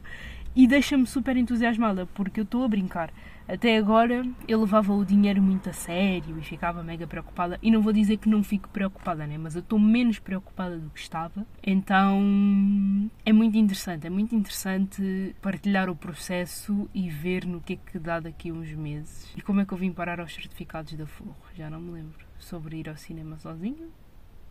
e 0.54 0.66
deixa-me 0.66 1.06
super 1.06 1.38
entusiasmada 1.38 2.04
porque 2.04 2.40
eu 2.40 2.44
estou 2.44 2.64
a 2.64 2.68
brincar. 2.68 3.10
Até 3.48 3.78
agora 3.78 4.26
eu 4.46 4.60
levava 4.60 4.92
o 4.92 5.04
dinheiro 5.04 5.40
muito 5.40 5.70
a 5.70 5.72
sério 5.72 6.38
e 6.38 6.42
ficava 6.42 6.82
mega 6.82 7.06
preocupada. 7.06 7.58
E 7.62 7.70
não 7.70 7.80
vou 7.80 7.94
dizer 7.94 8.18
que 8.18 8.28
não 8.28 8.42
fico 8.44 8.68
preocupada, 8.68 9.26
né? 9.26 9.38
Mas 9.38 9.54
eu 9.54 9.60
estou 9.60 9.78
menos 9.78 10.18
preocupada 10.18 10.78
do 10.78 10.90
que 10.90 11.00
estava. 11.00 11.46
Então 11.62 12.20
é 13.24 13.32
muito 13.32 13.56
interessante, 13.56 14.06
é 14.06 14.10
muito 14.10 14.34
interessante 14.34 15.34
partilhar 15.40 15.88
o 15.88 15.96
processo 15.96 16.88
e 16.92 17.08
ver 17.08 17.46
no 17.46 17.60
que 17.62 17.72
é 17.72 17.76
que 17.76 17.98
dá 17.98 18.20
daqui 18.20 18.50
a 18.50 18.52
uns 18.52 18.70
meses. 18.72 19.32
E 19.34 19.40
como 19.40 19.62
é 19.62 19.64
que 19.64 19.72
eu 19.72 19.78
vim 19.78 19.92
parar 19.92 20.20
aos 20.20 20.34
certificados 20.34 20.92
da 20.92 21.06
Forro? 21.06 21.36
Já 21.54 21.70
não 21.70 21.80
me 21.80 21.92
lembro. 21.92 22.28
Sobre 22.38 22.76
ir 22.76 22.88
ao 22.88 22.96
cinema 22.96 23.38
sozinho? 23.38 23.88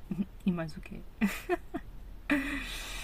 E 0.46 0.52
mais 0.52 0.76
o 0.78 0.80
quê? 0.80 1.02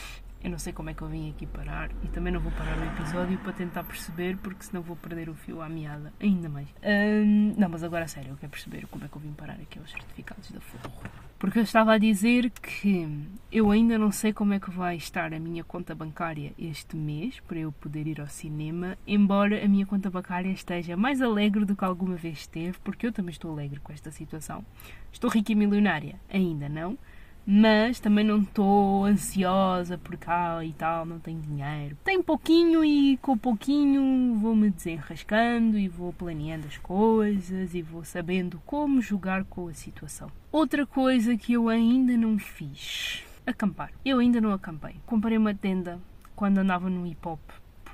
Eu 0.44 0.50
não 0.50 0.60
sei 0.60 0.74
como 0.74 0.90
é 0.90 0.94
que 0.94 1.02
eu 1.02 1.08
vim 1.08 1.30
aqui 1.30 1.48
parar 1.48 1.90
e 2.04 2.08
também 2.10 2.34
não 2.34 2.42
vou 2.42 2.52
parar 2.52 2.78
o 2.78 2.84
episódio 2.84 3.38
para 3.40 3.54
tentar 3.54 3.82
perceber, 3.86 4.36
porque 4.38 4.66
senão 4.66 4.84
vou 4.84 4.98
perder 4.98 5.30
o 5.30 5.34
fio 5.34 5.62
à 5.62 5.70
meada, 5.70 6.12
ainda 6.20 6.50
mais. 6.50 6.68
Hum, 6.84 7.54
não, 7.58 7.70
mas 7.70 7.82
agora 7.82 8.04
a 8.04 8.08
sério, 8.10 8.32
eu 8.32 8.36
quero 8.36 8.52
perceber 8.52 8.86
como 8.88 9.06
é 9.06 9.08
que 9.08 9.16
eu 9.16 9.22
vim 9.22 9.32
parar 9.32 9.54
aqui 9.54 9.80
aos 9.80 9.90
certificados 9.90 10.52
da 10.52 10.60
Forro. 10.60 10.92
Porque 11.40 11.60
eu 11.60 11.64
estava 11.64 11.94
a 11.94 11.98
dizer 11.98 12.50
que 12.50 13.08
eu 13.52 13.72
ainda 13.72 13.98
não 13.98 14.12
sei 14.12 14.34
como 14.34 14.54
é 14.54 14.60
que 14.60 14.70
vai 14.70 14.98
estar 14.98 15.34
a 15.34 15.40
minha 15.40 15.64
conta 15.64 15.96
bancária 15.96 16.54
este 16.60 16.98
mês 16.98 17.40
para 17.42 17.60
eu 17.60 17.72
poder 17.72 18.06
ir 18.06 18.20
ao 18.20 18.28
cinema, 18.28 18.98
embora 19.08 19.64
a 19.64 19.68
minha 19.68 19.86
conta 19.86 20.10
bancária 20.10 20.52
esteja 20.52 20.98
mais 20.98 21.22
alegre 21.22 21.64
do 21.64 21.76
que 21.76 21.86
alguma 21.86 22.16
vez 22.16 22.40
esteve, 22.40 22.78
porque 22.84 23.08
eu 23.08 23.14
também 23.14 23.32
estou 23.32 23.52
alegre 23.52 23.80
com 23.80 23.94
esta 23.94 24.12
situação. 24.12 24.66
Estou 25.10 25.30
rica 25.30 25.54
e 25.54 25.56
milionária? 25.56 26.16
Ainda 26.30 26.68
não 26.68 26.98
mas 27.46 28.00
também 28.00 28.24
não 28.24 28.40
estou 28.40 29.06
ansiosa 29.06 29.98
por 29.98 30.16
cá 30.18 30.64
e 30.64 30.72
tal, 30.74 31.06
não 31.06 31.20
tenho 31.20 31.42
dinheiro. 31.42 31.98
Tenho 32.04 32.24
pouquinho 32.24 32.84
e 32.84 33.18
com 33.18 33.38
pouquinho 33.38 34.36
vou-me 34.36 34.70
desenrascando 34.70 35.78
e 35.78 35.88
vou 35.88 36.14
planeando 36.14 36.68
as 36.68 36.78
coisas 36.78 37.74
e 37.74 37.82
vou 37.82 38.04
sabendo 38.04 38.62
como 38.66 39.02
jogar 39.02 39.44
com 39.46 39.68
a 39.68 39.74
situação. 39.74 40.30
Outra 40.52 40.86
coisa 40.86 41.36
que 41.38 41.54
eu 41.54 41.70
ainda 41.70 42.16
não 42.16 42.38
fiz: 42.40 43.24
acampar. 43.46 43.92
Eu 44.06 44.20
ainda 44.20 44.40
não 44.40 44.54
acampei. 44.54 44.96
Comprei 45.06 45.38
uma 45.38 45.54
tenda 45.54 46.00
quando 46.36 46.58
andava 46.60 46.90
no 46.90 47.06
hip 47.06 47.28
hop 47.28 47.40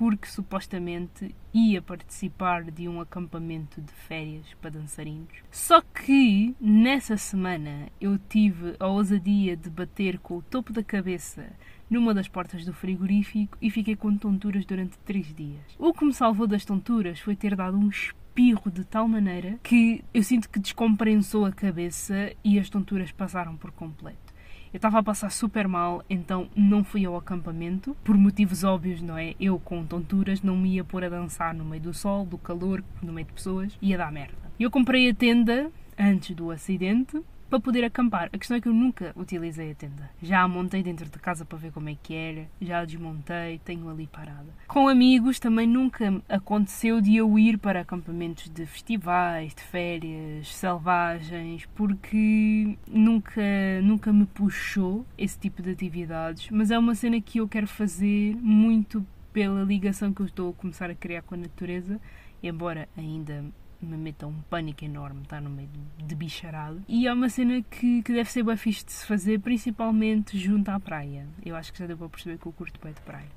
porque 0.00 0.26
supostamente 0.26 1.34
ia 1.52 1.82
participar 1.82 2.64
de 2.70 2.88
um 2.88 3.02
acampamento 3.02 3.82
de 3.82 3.92
férias 3.92 4.46
para 4.58 4.70
dançarinos. 4.70 5.28
Só 5.50 5.82
que 5.82 6.56
nessa 6.58 7.18
semana 7.18 7.90
eu 8.00 8.18
tive 8.18 8.76
a 8.80 8.86
ousadia 8.86 9.54
de 9.54 9.68
bater 9.68 10.18
com 10.18 10.38
o 10.38 10.42
topo 10.42 10.72
da 10.72 10.82
cabeça 10.82 11.52
numa 11.90 12.14
das 12.14 12.28
portas 12.28 12.64
do 12.64 12.72
frigorífico 12.72 13.58
e 13.60 13.70
fiquei 13.70 13.94
com 13.94 14.16
tonturas 14.16 14.64
durante 14.64 14.96
três 15.00 15.34
dias. 15.34 15.60
O 15.78 15.92
que 15.92 16.06
me 16.06 16.14
salvou 16.14 16.46
das 16.46 16.64
tonturas 16.64 17.20
foi 17.20 17.36
ter 17.36 17.54
dado 17.54 17.76
um 17.76 17.90
espirro 17.90 18.70
de 18.70 18.86
tal 18.86 19.06
maneira 19.06 19.60
que 19.62 20.02
eu 20.14 20.22
sinto 20.22 20.48
que 20.48 20.58
descompensou 20.58 21.44
a 21.44 21.52
cabeça 21.52 22.32
e 22.42 22.58
as 22.58 22.70
tonturas 22.70 23.12
passaram 23.12 23.54
por 23.54 23.70
completo. 23.70 24.29
Eu 24.72 24.78
estava 24.78 25.00
a 25.00 25.02
passar 25.02 25.30
super 25.32 25.66
mal, 25.66 26.04
então 26.08 26.48
não 26.54 26.84
fui 26.84 27.04
ao 27.04 27.16
acampamento, 27.16 27.96
por 28.04 28.16
motivos 28.16 28.62
óbvios, 28.62 29.02
não 29.02 29.18
é? 29.18 29.34
Eu 29.40 29.58
com 29.58 29.84
tonturas 29.84 30.42
não 30.42 30.56
me 30.56 30.76
ia 30.76 30.84
pôr 30.84 31.02
a 31.02 31.08
dançar 31.08 31.52
no 31.52 31.64
meio 31.64 31.82
do 31.82 31.92
sol, 31.92 32.24
do 32.24 32.38
calor, 32.38 32.84
no 33.02 33.12
meio 33.12 33.26
de 33.26 33.32
pessoas, 33.32 33.76
ia 33.82 33.98
dar 33.98 34.12
merda. 34.12 34.36
Eu 34.60 34.70
comprei 34.70 35.10
a 35.10 35.14
tenda 35.14 35.72
antes 35.98 36.36
do 36.36 36.52
acidente 36.52 37.20
para 37.50 37.60
poder 37.60 37.84
acampar. 37.84 38.30
A 38.32 38.38
questão 38.38 38.56
é 38.56 38.60
que 38.60 38.68
eu 38.68 38.72
nunca 38.72 39.12
utilizei 39.16 39.72
a 39.72 39.74
tenda. 39.74 40.08
Já 40.22 40.42
a 40.42 40.48
montei 40.48 40.82
dentro 40.82 41.06
de 41.06 41.18
casa 41.18 41.44
para 41.44 41.58
ver 41.58 41.72
como 41.72 41.88
é 41.88 41.96
que 42.00 42.14
era, 42.14 42.48
já 42.60 42.80
a 42.80 42.84
desmontei, 42.84 43.58
tenho 43.64 43.90
ali 43.90 44.06
parada. 44.06 44.46
Com 44.68 44.88
amigos 44.88 45.40
também 45.40 45.66
nunca 45.66 46.22
aconteceu 46.28 47.00
de 47.00 47.16
eu 47.16 47.36
ir 47.38 47.58
para 47.58 47.80
acampamentos 47.80 48.48
de 48.48 48.64
festivais, 48.64 49.52
de 49.54 49.62
férias, 49.62 50.54
selvagens, 50.54 51.66
porque 51.74 52.78
nunca, 52.86 53.42
nunca 53.82 54.12
me 54.12 54.26
puxou 54.26 55.04
esse 55.18 55.38
tipo 55.38 55.60
de 55.60 55.70
atividades, 55.70 56.48
mas 56.50 56.70
é 56.70 56.78
uma 56.78 56.94
cena 56.94 57.20
que 57.20 57.38
eu 57.38 57.48
quero 57.48 57.66
fazer 57.66 58.36
muito 58.36 59.04
pela 59.32 59.62
ligação 59.64 60.12
que 60.12 60.22
eu 60.22 60.26
estou 60.26 60.50
a 60.50 60.54
começar 60.54 60.90
a 60.90 60.94
criar 60.94 61.22
com 61.22 61.34
a 61.34 61.38
natureza, 61.38 62.00
embora 62.42 62.88
ainda 62.96 63.44
me 63.82 63.96
meta 63.96 64.26
um 64.26 64.40
pânico 64.48 64.84
enorme, 64.84 65.22
está 65.22 65.40
no 65.40 65.50
meio 65.50 65.68
de 65.98 66.14
bicharado. 66.14 66.82
E 66.88 67.06
é 67.06 67.12
uma 67.12 67.28
cena 67.28 67.62
que, 67.62 68.02
que 68.02 68.12
deve 68.12 68.30
ser 68.30 68.42
bem 68.42 68.56
fixe 68.56 68.84
de 68.84 68.92
se 68.92 69.06
fazer, 69.06 69.40
principalmente 69.40 70.38
junto 70.38 70.70
à 70.70 70.78
praia. 70.78 71.26
Eu 71.44 71.56
acho 71.56 71.72
que 71.72 71.78
já 71.78 71.86
deu 71.86 71.96
para 71.96 72.08
perceber 72.08 72.38
que 72.38 72.46
eu 72.46 72.52
curto 72.52 72.80
bem 72.82 72.92
de 72.92 73.00
praia. 73.00 73.28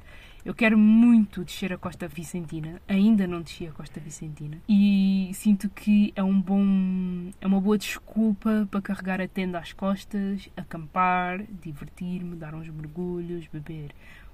Eu 0.45 0.53
quero 0.53 0.77
muito 0.77 1.41
descer 1.45 1.71
a 1.71 1.77
Costa 1.77 2.05
Vicentina, 2.05 2.81
ainda 2.85 3.25
não 3.25 3.41
desci 3.41 3.65
a 3.65 3.71
Costa 3.71 4.01
Vicentina, 4.01 4.57
e 4.67 5.31
sinto 5.33 5.69
que 5.69 6.11
é 6.17 6.21
um 6.21 6.41
bom, 6.41 7.31
é 7.39 7.47
uma 7.47 7.61
boa 7.61 7.77
desculpa 7.77 8.67
para 8.69 8.81
carregar 8.81 9.21
a 9.21 9.27
tenda 9.27 9.57
às 9.57 9.71
costas, 9.71 10.49
acampar, 10.57 11.41
divertir-me, 11.61 12.35
dar 12.35 12.53
uns 12.53 12.67
mergulhos, 12.67 13.47
beber 13.47 13.91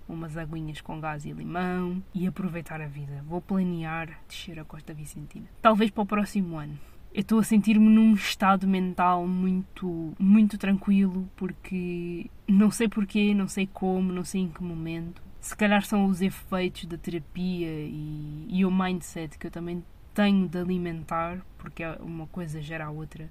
umas 0.09 0.35
aguinhas 0.35 0.81
com 0.81 0.99
gás 0.99 1.23
e 1.23 1.31
limão 1.31 2.03
e 2.13 2.27
aproveitar 2.27 2.81
a 2.81 2.87
vida. 2.87 3.23
Vou 3.27 3.39
planear 3.39 4.19
descer 4.27 4.59
a 4.59 4.65
Costa 4.65 4.93
Vicentina. 4.93 5.45
Talvez 5.61 5.91
para 5.91 6.03
o 6.03 6.05
próximo 6.05 6.57
ano. 6.57 6.77
Eu 7.13 7.21
estou 7.21 7.39
a 7.39 7.43
sentir-me 7.43 7.89
num 7.89 8.13
estado 8.13 8.67
mental 8.67 9.25
muito, 9.27 10.13
muito 10.19 10.57
tranquilo 10.57 11.29
porque 11.35 12.29
não 12.47 12.69
sei 12.69 12.87
porquê, 12.87 13.33
não 13.33 13.47
sei 13.47 13.67
como, 13.67 14.11
não 14.11 14.23
sei 14.23 14.41
em 14.41 14.49
que 14.49 14.63
momento. 14.63 15.21
Se 15.39 15.55
calhar 15.55 15.83
são 15.83 16.05
os 16.05 16.21
efeitos 16.21 16.85
da 16.85 16.97
terapia 16.97 17.67
e, 17.67 18.45
e 18.49 18.65
o 18.65 18.71
mindset 18.71 19.37
que 19.37 19.47
eu 19.47 19.51
também 19.51 19.83
tenho 20.13 20.47
de 20.47 20.57
alimentar, 20.57 21.39
porque 21.57 21.83
uma 22.01 22.27
coisa 22.27 22.61
gera 22.61 22.85
a 22.85 22.91
outra. 22.91 23.29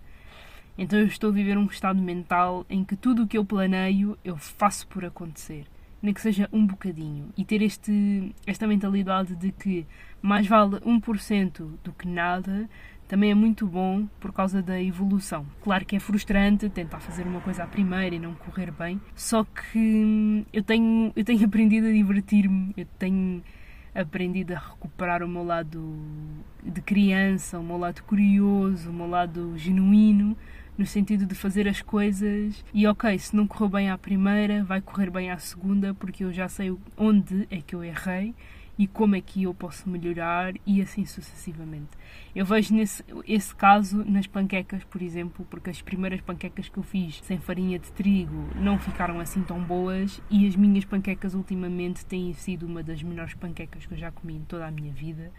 Então 0.76 0.98
eu 0.98 1.06
estou 1.06 1.30
a 1.30 1.32
viver 1.32 1.58
um 1.58 1.66
estado 1.66 2.00
mental 2.00 2.64
em 2.68 2.84
que 2.84 2.96
tudo 2.96 3.24
o 3.24 3.26
que 3.28 3.36
eu 3.36 3.44
planeio 3.44 4.18
eu 4.24 4.36
faço 4.36 4.86
por 4.86 5.04
acontecer 5.04 5.66
nem 6.02 6.14
que 6.14 6.20
seja 6.20 6.48
um 6.52 6.66
bocadinho. 6.66 7.30
E 7.36 7.44
ter 7.44 7.62
este, 7.62 8.34
esta 8.46 8.66
mentalidade 8.66 9.34
de 9.36 9.52
que 9.52 9.86
mais 10.22 10.46
vale 10.46 10.76
1% 10.80 11.70
do 11.82 11.92
que 11.92 12.06
nada 12.06 12.68
também 13.08 13.30
é 13.30 13.34
muito 13.34 13.66
bom 13.66 14.06
por 14.20 14.32
causa 14.32 14.62
da 14.62 14.80
evolução. 14.80 15.46
Claro 15.62 15.84
que 15.86 15.96
é 15.96 16.00
frustrante 16.00 16.68
tentar 16.68 17.00
fazer 17.00 17.26
uma 17.26 17.40
coisa 17.40 17.64
à 17.64 17.66
primeira 17.66 18.14
e 18.14 18.18
não 18.18 18.34
correr 18.34 18.70
bem, 18.70 19.00
só 19.14 19.44
que 19.44 19.78
hum, 19.78 20.44
eu 20.52 20.62
tenho, 20.62 21.10
eu 21.16 21.24
tenho 21.24 21.42
aprendido 21.46 21.86
a 21.86 21.90
divertir-me, 21.90 22.74
eu 22.76 22.86
tenho 22.98 23.42
aprendido 23.94 24.52
a 24.52 24.58
recuperar 24.58 25.22
o 25.22 25.28
meu 25.28 25.42
lado 25.42 25.82
de 26.62 26.82
criança, 26.82 27.58
o 27.58 27.64
meu 27.64 27.78
lado 27.78 28.02
curioso, 28.04 28.90
o 28.90 28.92
meu 28.92 29.08
lado 29.08 29.56
genuíno 29.56 30.36
no 30.78 30.86
sentido 30.86 31.26
de 31.26 31.34
fazer 31.34 31.66
as 31.66 31.82
coisas 31.82 32.64
e 32.72 32.86
ok, 32.86 33.18
se 33.18 33.34
não 33.34 33.48
correu 33.48 33.68
bem 33.68 33.90
à 33.90 33.98
primeira, 33.98 34.62
vai 34.62 34.80
correr 34.80 35.10
bem 35.10 35.30
à 35.30 35.36
segunda, 35.36 35.92
porque 35.92 36.22
eu 36.22 36.32
já 36.32 36.48
sei 36.48 36.74
onde 36.96 37.48
é 37.50 37.60
que 37.60 37.74
eu 37.74 37.82
errei 37.82 38.32
e 38.78 38.86
como 38.86 39.16
é 39.16 39.20
que 39.20 39.42
eu 39.42 39.52
posso 39.52 39.90
melhorar 39.90 40.54
e 40.64 40.80
assim 40.80 41.04
sucessivamente. 41.04 41.90
Eu 42.34 42.46
vejo 42.46 42.72
nesse 42.72 43.04
esse 43.26 43.52
caso 43.52 44.04
nas 44.04 44.28
panquecas, 44.28 44.84
por 44.84 45.02
exemplo, 45.02 45.44
porque 45.50 45.68
as 45.68 45.82
primeiras 45.82 46.20
panquecas 46.20 46.68
que 46.68 46.78
eu 46.78 46.84
fiz 46.84 47.20
sem 47.24 47.38
farinha 47.38 47.78
de 47.78 47.90
trigo 47.90 48.48
não 48.54 48.78
ficaram 48.78 49.18
assim 49.18 49.42
tão 49.42 49.60
boas 49.60 50.22
e 50.30 50.46
as 50.46 50.54
minhas 50.54 50.84
panquecas 50.84 51.34
ultimamente 51.34 52.06
têm 52.06 52.32
sido 52.34 52.66
uma 52.66 52.82
das 52.82 53.02
melhores 53.02 53.34
panquecas 53.34 53.84
que 53.84 53.94
eu 53.94 53.98
já 53.98 54.12
comi 54.12 54.36
em 54.36 54.44
toda 54.44 54.68
a 54.68 54.70
minha 54.70 54.92
vida 54.92 55.32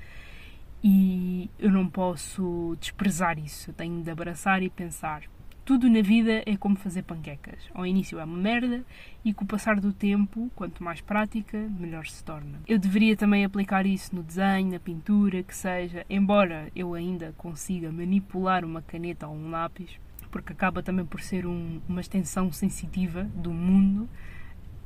e 0.84 1.50
eu 1.60 1.72
não 1.72 1.88
posso 1.88 2.76
desprezar 2.80 3.38
isso. 3.38 3.70
Eu 3.70 3.74
tenho 3.74 4.02
de 4.02 4.10
abraçar 4.10 4.64
e 4.64 4.70
pensar: 4.70 5.24
tudo 5.70 5.88
na 5.88 6.02
vida 6.02 6.42
é 6.48 6.58
como 6.58 6.76
fazer 6.76 7.04
panquecas. 7.04 7.60
Ao 7.76 7.86
início 7.86 8.18
é 8.18 8.24
uma 8.24 8.38
merda 8.38 8.84
e 9.24 9.34
com 9.34 9.44
o 9.44 9.48
passar 9.48 9.80
do 9.80 9.94
tempo, 9.94 10.50
quanto 10.56 10.84
mais 10.84 11.00
prática, 11.00 11.58
melhor 11.80 12.08
se 12.08 12.24
torna. 12.24 12.60
Eu 12.68 12.80
deveria 12.80 13.16
também 13.16 13.46
aplicar 13.46 13.86
isso 13.86 14.16
no 14.16 14.24
desenho, 14.24 14.72
na 14.72 14.80
pintura, 14.80 15.44
que 15.44 15.56
seja, 15.56 16.06
embora 16.10 16.72
eu 16.76 16.96
ainda 16.96 17.36
consiga 17.38 17.92
manipular 17.92 18.66
uma 18.66 18.82
caneta 18.82 19.28
ou 19.28 19.36
um 19.36 19.52
lápis, 19.52 19.92
porque 20.32 20.54
acaba 20.54 20.82
também 20.82 21.06
por 21.06 21.22
ser 21.22 21.46
um, 21.46 21.80
uma 21.88 22.02
extensão 22.02 22.52
sensitiva 22.52 23.26
do 23.36 23.52
mundo. 23.52 24.10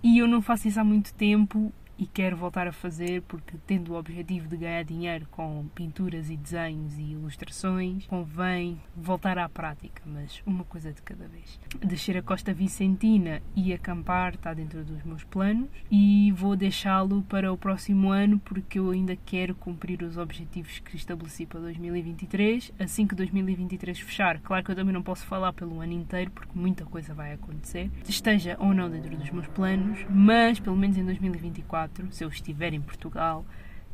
E 0.04 0.18
eu 0.18 0.28
não 0.28 0.42
faço 0.42 0.68
isso 0.68 0.82
há 0.82 0.84
muito 0.84 1.14
tempo 1.14 1.72
e 1.98 2.06
quero 2.06 2.36
voltar 2.36 2.68
a 2.68 2.72
fazer 2.72 3.22
porque, 3.24 3.58
tendo 3.66 3.94
o 3.94 3.98
objetivo 3.98 4.48
de 4.48 4.58
ganhar 4.58 4.84
dinheiro 4.84 5.28
com 5.32 5.66
pinturas 5.76 6.30
e 6.30 6.38
desenhos 6.38 6.98
e 6.98 7.12
ilustrações, 7.12 8.06
convém 8.08 8.82
voltar 8.96 9.38
à 9.38 9.48
prática, 9.48 10.02
mas 10.06 10.42
uma 10.46 10.64
coisa 10.64 10.92
de 10.92 11.02
cada 11.02 11.28
vez. 11.28 11.60
Descer 11.80 12.18
a 12.18 12.22
Costa 12.22 12.54
Vicentina 12.54 13.42
e 13.56 13.74
acampar 13.74 14.36
está 14.36 14.54
dentro 14.54 14.84
dos 14.84 15.04
meus 15.04 15.24
planos 15.24 15.70
e 15.92 16.32
vou 16.32 16.56
deixá-lo 16.56 17.22
para 17.24 17.52
o 17.52 17.58
próximo 17.58 18.10
ano 18.10 18.40
porque 18.40 18.80
eu 18.80 18.90
ainda 18.90 19.16
quero 19.16 19.56
cumprir 19.56 20.02
os 20.04 20.18
objetivos 20.18 20.80
que 20.80 20.96
estabeleci 20.96 21.46
para 21.46 21.60
2023. 21.60 22.74
Assim 22.80 23.06
que 23.06 23.16
2023 23.16 24.00
fechar, 24.00 24.40
claro 24.40 24.64
que 24.64 24.72
eu 24.72 24.76
também 24.76 24.94
não 24.94 25.04
posso 25.04 25.26
falar 25.26 25.54
pelo 25.54 25.80
ano 25.82 25.94
inteiro 25.94 26.32
porque 26.32 26.58
muita 26.58 26.86
coisa 26.86 27.14
vai 27.14 27.34
acontecer, 27.34 27.90
esteja 28.08 28.58
ou 28.60 28.74
não 28.74 28.90
dentro 28.90 29.16
dos 29.16 29.30
meus 29.30 29.48
planos, 29.48 30.00
mas 30.10 30.60
pelo 30.60 30.76
menos 30.76 30.98
em 30.98 31.06
2024 31.06 31.83
se 32.12 32.24
eu 32.24 32.30
estiver 32.30 32.74
em 32.74 32.82
Portugal, 32.82 33.46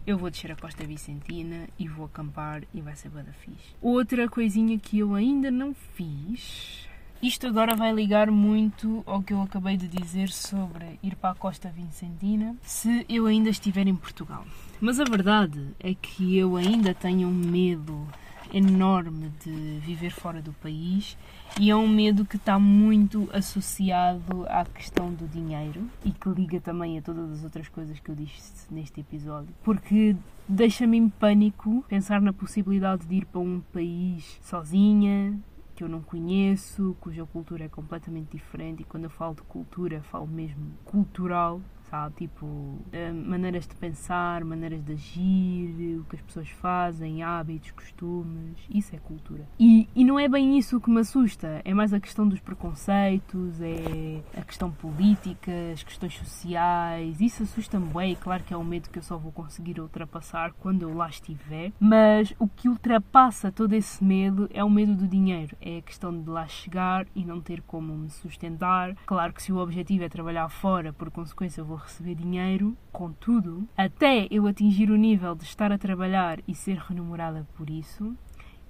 eu 0.06 0.18
vou 0.18 0.30
descer 0.30 0.52
a 0.52 0.56
Costa 0.56 0.84
Vicentina 0.84 1.68
e 1.78 1.88
vou 1.88 2.06
acampar 2.06 2.64
e 2.74 2.82
vai 2.82 2.96
ser 2.96 3.10
bada 3.10 3.32
fixe. 3.32 3.76
Outra 3.82 4.28
coisinha 4.28 4.78
que 4.80 5.00
eu 5.00 5.14
ainda 5.14 5.52
não 5.52 5.74
fiz. 5.74 6.88
Isto 7.22 7.48
agora 7.48 7.76
vai 7.76 7.92
ligar 7.92 8.32
muito 8.32 9.04
ao 9.06 9.22
que 9.22 9.34
eu 9.34 9.42
acabei 9.42 9.76
de 9.76 9.90
dizer 9.90 10.30
sobre 10.30 10.98
ir 11.04 11.16
para 11.16 11.32
a 11.32 11.36
Costa 11.36 11.70
Vicentina 11.70 12.56
se 12.64 13.06
eu 13.10 13.26
ainda 13.26 13.50
estiver 13.50 13.88
em 13.88 13.96
Portugal. 13.96 14.46
Mas 14.80 15.02
a 15.02 15.04
verdade 15.04 15.76
é 15.80 15.94
que 15.94 16.38
eu 16.38 16.56
ainda 16.56 16.94
tenho 16.94 17.28
um 17.28 17.34
medo 17.34 18.08
enorme 18.54 19.32
de 19.44 19.80
viver 19.80 20.12
fora 20.12 20.42
do 20.42 20.54
país 20.54 21.18
e 21.58 21.70
é 21.70 21.76
um 21.76 21.88
medo 21.88 22.26
que 22.26 22.36
está 22.36 22.60
muito 22.60 23.30
associado 23.32 24.46
à 24.48 24.66
questão 24.66 25.14
do 25.14 25.28
dinheiro 25.28 25.88
e 26.04 26.12
que 26.12 26.30
liga 26.30 26.60
também 26.60 26.98
a 26.98 27.02
todas 27.02 27.32
as 27.32 27.44
outras 27.44 27.68
coisas 27.70 28.00
que 28.00 28.10
eu 28.10 28.16
disse 28.16 28.72
neste 28.74 29.00
episódio. 29.00 29.54
Porque 29.64 30.16
deixa-me 30.48 30.98
em 30.98 31.10
pânico 31.10 31.84
pensar 31.88 32.22
na 32.22 32.34
possibilidade 32.34 33.06
de 33.06 33.16
ir 33.16 33.26
para 33.26 33.40
um 33.42 33.62
país 33.74 34.40
sozinha, 34.42 35.40
que 35.76 35.84
eu 35.84 35.88
não 35.88 36.02
conheço, 36.02 36.98
cuja 37.00 37.26
cultura 37.26 37.64
é 37.64 37.70
completamente 37.70 38.32
diferente, 38.32 38.82
e 38.82 38.84
quando 38.84 39.06
eu 39.06 39.10
falo 39.10 39.36
de 39.36 39.44
cultura, 39.44 40.02
falo 40.02 40.28
mesmo 40.28 40.72
cultural, 40.84 41.62
sabe? 41.90 42.16
Tipo, 42.16 42.78
maneiras 43.26 43.68
de 43.68 43.76
pensar, 43.76 44.44
maneiras 44.44 44.84
de 44.84 44.94
agir, 44.94 46.00
o 46.00 46.04
que 46.06 46.16
as 46.16 46.22
pessoas 46.22 46.50
fazem, 46.50 47.24
hábitos, 47.24 47.72
costumes, 47.72 48.58
isso 48.70 48.96
é 48.96 49.00
cultura. 49.00 49.48
E, 49.60 49.88
e 49.96 50.04
não 50.04 50.20
é 50.20 50.28
bem 50.28 50.58
isso 50.58 50.80
que 50.80 50.90
me 50.90 51.00
assusta, 51.00 51.62
é 51.64 51.74
mais 51.74 51.94
a 51.94 52.00
questão 52.00 52.28
dos 52.28 52.40
preconceitos, 52.40 53.62
é 53.62 54.22
a 54.38 54.42
questão 54.42 54.72
política, 54.72 55.52
as 55.74 55.84
questões 55.84 56.18
sociais, 56.18 57.20
isso 57.20 57.44
assusta-me 57.44 57.92
bem, 57.94 58.16
claro 58.16 58.44
que 58.44 58.54
é 58.54 58.58
um 58.58 58.64
medo 58.64 58.90
que 58.90 59.00
eu 59.00 59.04
só 59.04 59.18
vou 59.18 59.32
conseguir 59.32 59.80
ultrapassar 59.80 60.54
quando 60.60 60.84
eu 60.84 60.94
lá 60.96 61.10
estiver, 61.10 61.72
mas 61.80 62.34
o 62.40 62.48
que 62.48 62.70
ultrapassa 62.70 63.52
todo 63.52 63.74
esse 63.74 64.04
medo 64.04 64.50
é 64.54 64.64
o 64.64 64.70
medo 64.70 64.96
do 64.96 65.08
dinheiro, 65.08 65.56
é 65.62 65.78
a 65.78 65.82
questão 65.82 66.18
de 66.18 66.30
lá 66.30 66.48
chegar 66.48 67.08
e 67.16 67.24
não 67.24 67.42
ter 67.42 67.62
como 67.62 67.94
me 67.94 68.10
sustentar. 68.10 68.96
Claro 69.06 69.34
que 69.34 69.42
se 69.42 69.52
o 69.52 69.58
objetivo 69.58 70.04
é 70.04 70.10
trabalhar 70.10 70.50
fora, 70.50 70.94
por 70.94 71.10
consequência 71.10 71.62
eu 71.62 71.66
vou 71.66 71.79
receber 71.80 72.16
dinheiro, 72.16 72.78
contudo, 72.92 73.68
até 73.76 74.28
eu 74.30 74.48
atingir 74.48 74.92
o 74.92 74.96
nível 74.96 75.36
de 75.36 75.44
estar 75.44 75.72
a 75.72 75.78
trabalhar 75.78 76.40
e 76.48 76.54
ser 76.54 76.78
remunerada 76.78 77.48
por 77.56 77.70
isso, 77.70 78.16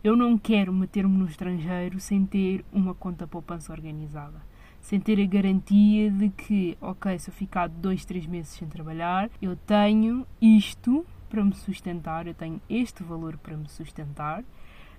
eu 0.03 0.15
não 0.15 0.37
quero 0.37 0.71
meter-me 0.71 1.17
no 1.17 1.25
estrangeiro 1.25 1.99
sem 1.99 2.25
ter 2.25 2.63
uma 2.71 2.93
conta 2.93 3.27
poupança 3.27 3.73
organizada. 3.73 4.41
Sem 4.79 4.99
ter 4.99 5.21
a 5.21 5.25
garantia 5.25 6.09
de 6.09 6.29
que, 6.29 6.77
ok, 6.79 7.19
se 7.19 7.29
eu 7.29 7.33
ficar 7.33 7.67
dois, 7.67 8.05
três 8.05 8.25
meses 8.25 8.53
sem 8.53 8.67
trabalhar, 8.67 9.29
eu 9.41 9.57
tenho 9.57 10.25
isto 10.41 11.05
para 11.29 11.43
me 11.43 11.53
sustentar, 11.53 12.27
eu 12.27 12.33
tenho 12.33 12.61
este 12.69 13.03
valor 13.03 13.37
para 13.37 13.57
me 13.57 13.67
sustentar, 13.67 14.43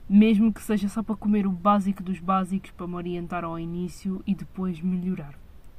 mesmo 0.09 0.53
que 0.53 0.63
seja 0.63 0.89
só 0.89 1.03
para 1.03 1.17
comer 1.17 1.47
o 1.47 1.51
básico 1.51 2.03
dos 2.03 2.19
básicos 2.19 2.71
para 2.73 2.87
me 2.87 2.95
orientar 2.95 3.45
ao 3.45 3.59
início 3.59 4.23
e 4.27 4.35
depois 4.35 4.81
melhorar. 4.81 5.35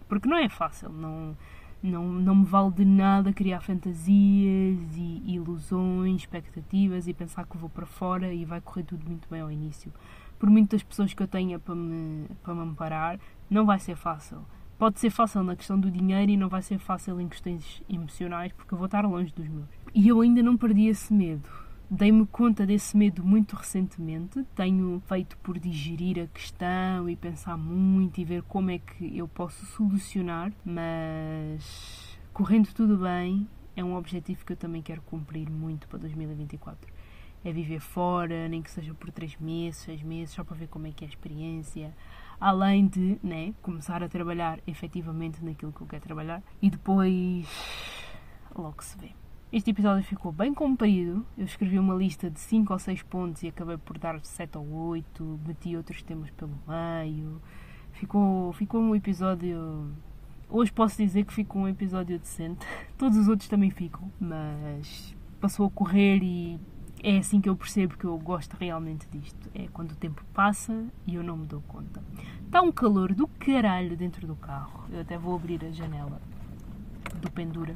Porque 0.10 0.28
não 0.28 0.38
é 0.38 0.50
fácil, 0.50 0.90
não, 0.90 1.38
não, 1.82 2.08
não 2.08 2.36
me 2.36 2.46
vale 2.46 2.72
de 2.72 2.86
nada 2.86 3.34
criar 3.34 3.62
fantasias 3.62 4.78
e 4.96 5.24
ilusões, 5.26 6.22
expectativas 6.22 7.08
e 7.08 7.14
pensar 7.14 7.46
que 7.46 7.58
vou 7.58 7.70
para 7.70 7.86
fora 7.86 8.34
e 8.34 8.46
vai 8.46 8.62
correr 8.62 8.84
tudo 8.84 9.08
muito 9.08 9.28
bem 9.30 9.42
ao 9.42 9.52
início. 9.52 9.92
Por 10.38 10.50
muitas 10.50 10.84
pessoas 10.84 11.14
que 11.14 11.22
eu 11.22 11.28
tenha 11.28 11.60
para 11.60 11.76
me, 11.76 12.28
para 12.44 12.54
me 12.54 12.62
amparar, 12.62 13.20
não 13.50 13.66
vai 13.66 13.80
ser 13.80 13.96
fácil. 13.96 14.46
Pode 14.78 15.00
ser 15.00 15.12
fácil 15.12 15.44
na 15.44 15.56
questão 15.56 15.80
do 15.80 15.92
dinheiro 15.92 16.32
e 16.32 16.38
não 16.38 16.50
vai 16.50 16.62
ser 16.62 16.80
fácil 16.80 17.22
em 17.22 17.28
questões 17.28 17.84
emocionais 17.88 18.52
porque 18.52 18.74
eu 18.74 18.78
vou 18.78 18.86
estar 18.86 19.06
longe 19.06 19.32
dos 19.34 19.48
meus. 19.48 19.70
E 19.94 20.08
eu 20.08 20.22
ainda 20.22 20.42
não 20.42 20.58
perdi 20.58 20.88
esse 20.88 21.14
medo. 21.14 21.48
Dei-me 21.94 22.26
conta 22.26 22.66
desse 22.66 22.96
medo 22.96 23.22
muito 23.22 23.54
recentemente. 23.54 24.46
Tenho 24.56 25.04
feito 25.08 25.38
por 25.40 25.60
digerir 25.60 26.24
a 26.24 26.28
questão 26.28 27.10
e 27.10 27.18
pensar 27.18 27.58
muito 27.58 28.22
e 28.22 28.24
ver 28.24 28.44
como 28.44 28.72
é 28.72 28.80
que 28.80 29.18
eu 29.18 29.28
posso 29.28 29.66
solucionar, 29.66 30.54
mas 30.64 32.18
correndo 32.32 32.74
tudo 32.74 32.98
bem, 32.98 33.46
é 33.76 33.84
um 33.84 33.98
objetivo 33.98 34.46
que 34.46 34.54
eu 34.54 34.56
também 34.56 34.82
quero 34.82 35.02
cumprir 35.02 35.50
muito 35.50 35.86
para 35.90 36.00
2024. 36.00 36.90
É 37.44 37.52
viver 37.52 37.82
fora, 37.82 38.48
nem 38.48 38.62
que 38.62 38.72
seja 38.72 38.94
por 38.94 39.12
3 39.12 39.36
meses, 39.42 39.82
6 39.82 40.02
meses, 40.02 40.34
só 40.34 40.46
para 40.46 40.56
ver 40.56 40.68
como 40.70 40.88
é 40.88 40.94
que 40.94 41.04
é 41.04 41.08
a 41.08 41.10
experiência. 41.10 41.94
Além 42.40 42.88
de 42.88 43.20
né, 43.22 43.54
começar 43.62 44.02
a 44.02 44.08
trabalhar 44.08 44.62
efetivamente 44.66 45.44
naquilo 45.44 45.74
que 45.74 45.82
eu 45.82 45.88
quero 45.88 46.04
trabalhar 46.04 46.42
e 46.62 46.70
depois 46.70 47.50
logo 48.56 48.82
se 48.82 48.98
vê. 48.98 49.21
Este 49.52 49.72
episódio 49.72 50.02
ficou 50.02 50.32
bem 50.32 50.54
comprido. 50.54 51.26
Eu 51.38 51.44
escrevi 51.44 51.78
uma 51.78 51.94
lista 51.94 52.30
de 52.30 52.40
5 52.40 52.72
ou 52.72 52.80
6 52.80 53.04
pontos 53.04 53.44
e 53.44 53.50
acabei 53.50 53.76
por 53.76 53.98
dar 53.98 54.18
7 54.24 54.58
ou 54.58 54.66
8. 54.66 55.40
Meti 55.46 55.76
outros 55.76 56.02
temas 56.02 56.30
pelo 56.32 56.58
meio. 56.66 57.42
Ficou, 57.92 58.54
ficou 58.54 58.80
um 58.80 58.96
episódio. 58.96 59.92
Hoje 60.50 60.72
posso 60.72 60.96
dizer 60.96 61.26
que 61.26 61.34
ficou 61.34 61.64
um 61.64 61.68
episódio 61.68 62.18
decente. 62.18 62.66
Todos 62.98 63.18
os 63.18 63.28
outros 63.28 63.50
também 63.50 63.70
ficam, 63.70 64.10
mas 64.18 65.14
passou 65.42 65.68
a 65.68 65.70
correr 65.70 66.24
e 66.24 66.58
é 67.04 67.18
assim 67.18 67.42
que 67.42 67.50
eu 67.50 67.56
percebo 67.56 67.98
que 67.98 68.06
eu 68.06 68.18
gosto 68.18 68.56
realmente 68.56 69.06
disto. 69.12 69.50
É 69.54 69.68
quando 69.68 69.92
o 69.92 69.96
tempo 69.98 70.24
passa 70.34 70.86
e 71.06 71.16
eu 71.16 71.24
não 71.24 71.36
me 71.36 71.46
dou 71.46 71.62
conta. 71.68 72.02
Está 72.46 72.62
um 72.62 72.72
calor 72.72 73.14
do 73.14 73.28
caralho 73.28 73.98
dentro 73.98 74.26
do 74.26 74.36
carro. 74.38 74.86
Eu 74.90 75.02
até 75.02 75.18
vou 75.18 75.36
abrir 75.36 75.62
a 75.66 75.72
janela 75.72 76.22
do 77.20 77.30
pendura. 77.30 77.74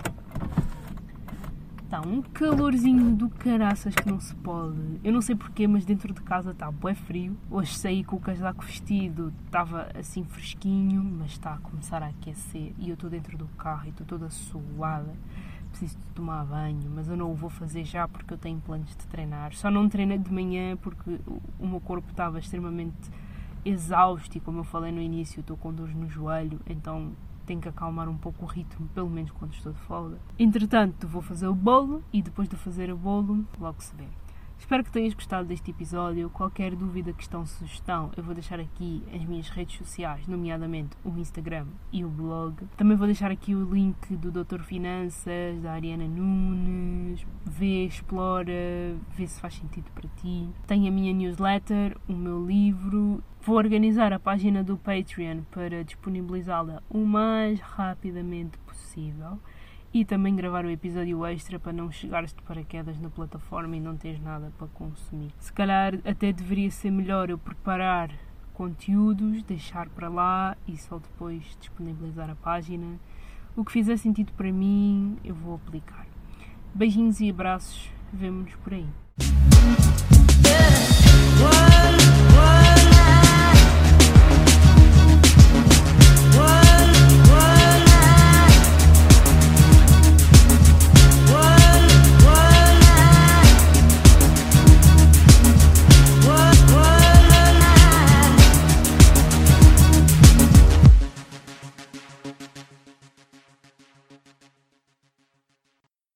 Está 1.86 2.02
um 2.02 2.20
calorzinho 2.24 3.16
do 3.16 3.30
caraças 3.30 3.94
que 3.94 4.10
não 4.10 4.20
se 4.20 4.34
pode. 4.38 4.76
Eu 5.04 5.14
não 5.14 5.22
sei 5.22 5.36
porquê, 5.36 5.68
mas 5.68 5.86
dentro 5.86 6.12
de 6.16 6.20
casa 6.20 6.50
está 6.50 6.72
bué 6.72 6.96
frio. 6.96 7.38
Hoje 7.50 7.76
saí 7.76 8.04
com 8.04 8.16
o 8.16 8.20
casaco 8.20 8.66
vestido, 8.66 9.32
estava 9.46 9.92
assim 9.94 10.24
fresquinho, 10.24 11.04
mas 11.04 11.34
está 11.34 11.54
a 11.54 11.58
começar 11.60 12.02
a 12.02 12.08
aquecer. 12.08 12.74
E 12.80 12.90
eu 12.90 12.96
estou 12.96 13.08
dentro 13.08 13.38
do 13.38 13.46
carro 13.50 13.86
e 13.86 13.90
estou 13.90 14.04
toda 14.04 14.32
suada. 14.32 15.14
Preciso 15.70 15.96
de 15.96 16.06
tomar 16.16 16.44
banho, 16.46 16.90
mas 16.90 17.08
eu 17.08 17.16
não 17.16 17.32
o 17.32 17.36
vou 17.36 17.52
fazer 17.52 17.84
já 17.84 18.08
porque 18.08 18.34
eu 18.34 18.38
tenho 18.40 18.60
planos 18.60 18.90
de 18.90 19.06
treinar. 19.06 19.54
Só 19.54 19.70
não 19.70 19.88
treinei 19.88 20.18
de 20.18 20.34
manhã 20.34 20.76
porque 20.78 21.20
o 21.60 21.68
meu 21.68 21.80
corpo 21.80 22.10
estava 22.10 22.40
extremamente 22.40 23.12
exausto 23.64 24.36
e, 24.36 24.42
como 24.42 24.62
eu 24.62 24.64
falei 24.64 24.92
no 24.92 25.00
início, 25.02 25.40
estou 25.40 25.56
com 25.56 25.72
dores 25.72 25.94
no 25.94 26.10
joelho, 26.10 26.60
então 26.68 27.12
tenho 27.46 27.62
que 27.62 27.70
acalmar 27.70 28.10
um 28.10 28.18
pouco 28.18 28.44
o 28.44 28.48
ritmo, 28.48 28.88
pelo 28.90 29.10
menos 29.10 29.32
quando 29.32 29.54
estou 29.54 29.72
de 29.72 29.80
folga. 29.80 30.18
Entretanto, 30.38 31.08
vou 31.08 31.22
fazer 31.22 31.48
o 31.48 31.56
bolo 31.56 32.04
e 32.12 32.22
depois 32.22 32.50
de 32.50 32.56
fazer 32.56 32.92
o 32.92 32.98
bolo, 32.98 33.46
logo 33.60 33.82
se 33.82 33.96
vê. 33.96 34.08
Espero 34.58 34.84
que 34.84 34.92
tenhas 34.92 35.14
gostado 35.14 35.48
deste 35.48 35.72
episódio. 35.72 36.30
Qualquer 36.30 36.76
dúvida, 36.76 37.14
questão, 37.14 37.46
sugestão, 37.46 38.12
eu 38.18 38.24
vou 38.24 38.34
deixar 38.34 38.60
aqui 38.60 39.04
as 39.14 39.24
minhas 39.24 39.50
redes 39.50 39.78
sociais, 39.78 40.28
nomeadamente 40.28 40.98
o 41.04 41.18
Instagram 41.18 41.68
e 41.92 42.04
o 42.04 42.10
blog. 42.10 42.56
Também 42.76 42.98
vou 42.98 43.06
deixar 43.06 43.32
aqui 43.32 43.54
o 43.54 43.72
link 43.72 44.16
do 44.16 44.32
Doutor 44.32 44.62
Finanças, 44.62 45.62
da 45.62 45.74
Ariana 45.74 46.08
Nunes. 46.08 47.26
Vê, 47.46 47.86
explora, 47.86 48.52
vê 49.16 49.28
se 49.28 49.40
faz 49.40 49.56
sentido 49.56 49.92
para 49.94 50.10
ti. 50.22 50.50
Tenho 50.66 50.88
a 50.88 50.92
minha 50.92 51.14
newsletter, 51.14 51.98
o 52.08 52.14
meu 52.14 52.46
livro. 52.46 53.24
Vou 53.42 53.58
organizar 53.58 54.12
a 54.12 54.20
página 54.20 54.64
do 54.64 54.78
Patreon 54.78 55.44
para 55.52 55.84
disponibilizá-la 55.84 56.82
o 56.90 57.06
mais 57.06 57.60
rapidamente 57.60 58.58
possível 58.60 59.40
e 59.94 60.04
também 60.04 60.36
gravar 60.36 60.66
o 60.66 60.70
episódio 60.70 61.26
extra 61.26 61.60
para 61.60 61.74
não 61.74 61.92
chegares 61.92 62.34
de 62.34 62.42
paraquedas 62.42 63.00
na 63.00 63.10
plataforma 63.10 63.76
e 63.76 63.80
não 63.80 63.96
teres 63.96 64.22
nada 64.22 64.52
para 64.58 64.68
consumir. 64.68 65.32
Se 65.40 65.52
calhar 65.54 65.96
até 66.06 66.34
deveria 66.34 66.70
ser 66.70 66.92
melhor 66.92 67.30
eu 67.30 67.38
preparar 67.38 68.12
conteúdos, 68.54 69.44
deixar 69.44 69.90
para 69.90 70.10
lá 70.10 70.58
e 70.68 70.78
só 70.78 70.98
depois 70.98 71.44
disponibilizar 71.60 72.30
a 72.30 72.36
página. 72.36 73.00
O 73.56 73.64
que 73.64 73.72
fizer 73.72 73.98
sentido 73.98 74.32
para 74.34 74.52
mim, 74.52 75.18
eu 75.24 75.36
vou 75.36 75.56
aplicar. 75.56 76.06
Beijinhos 76.74 77.22
e 77.22 77.30
abraços, 77.30 77.90
vemo-nos 78.12 78.56
por 78.56 78.74
aí. 78.74 80.15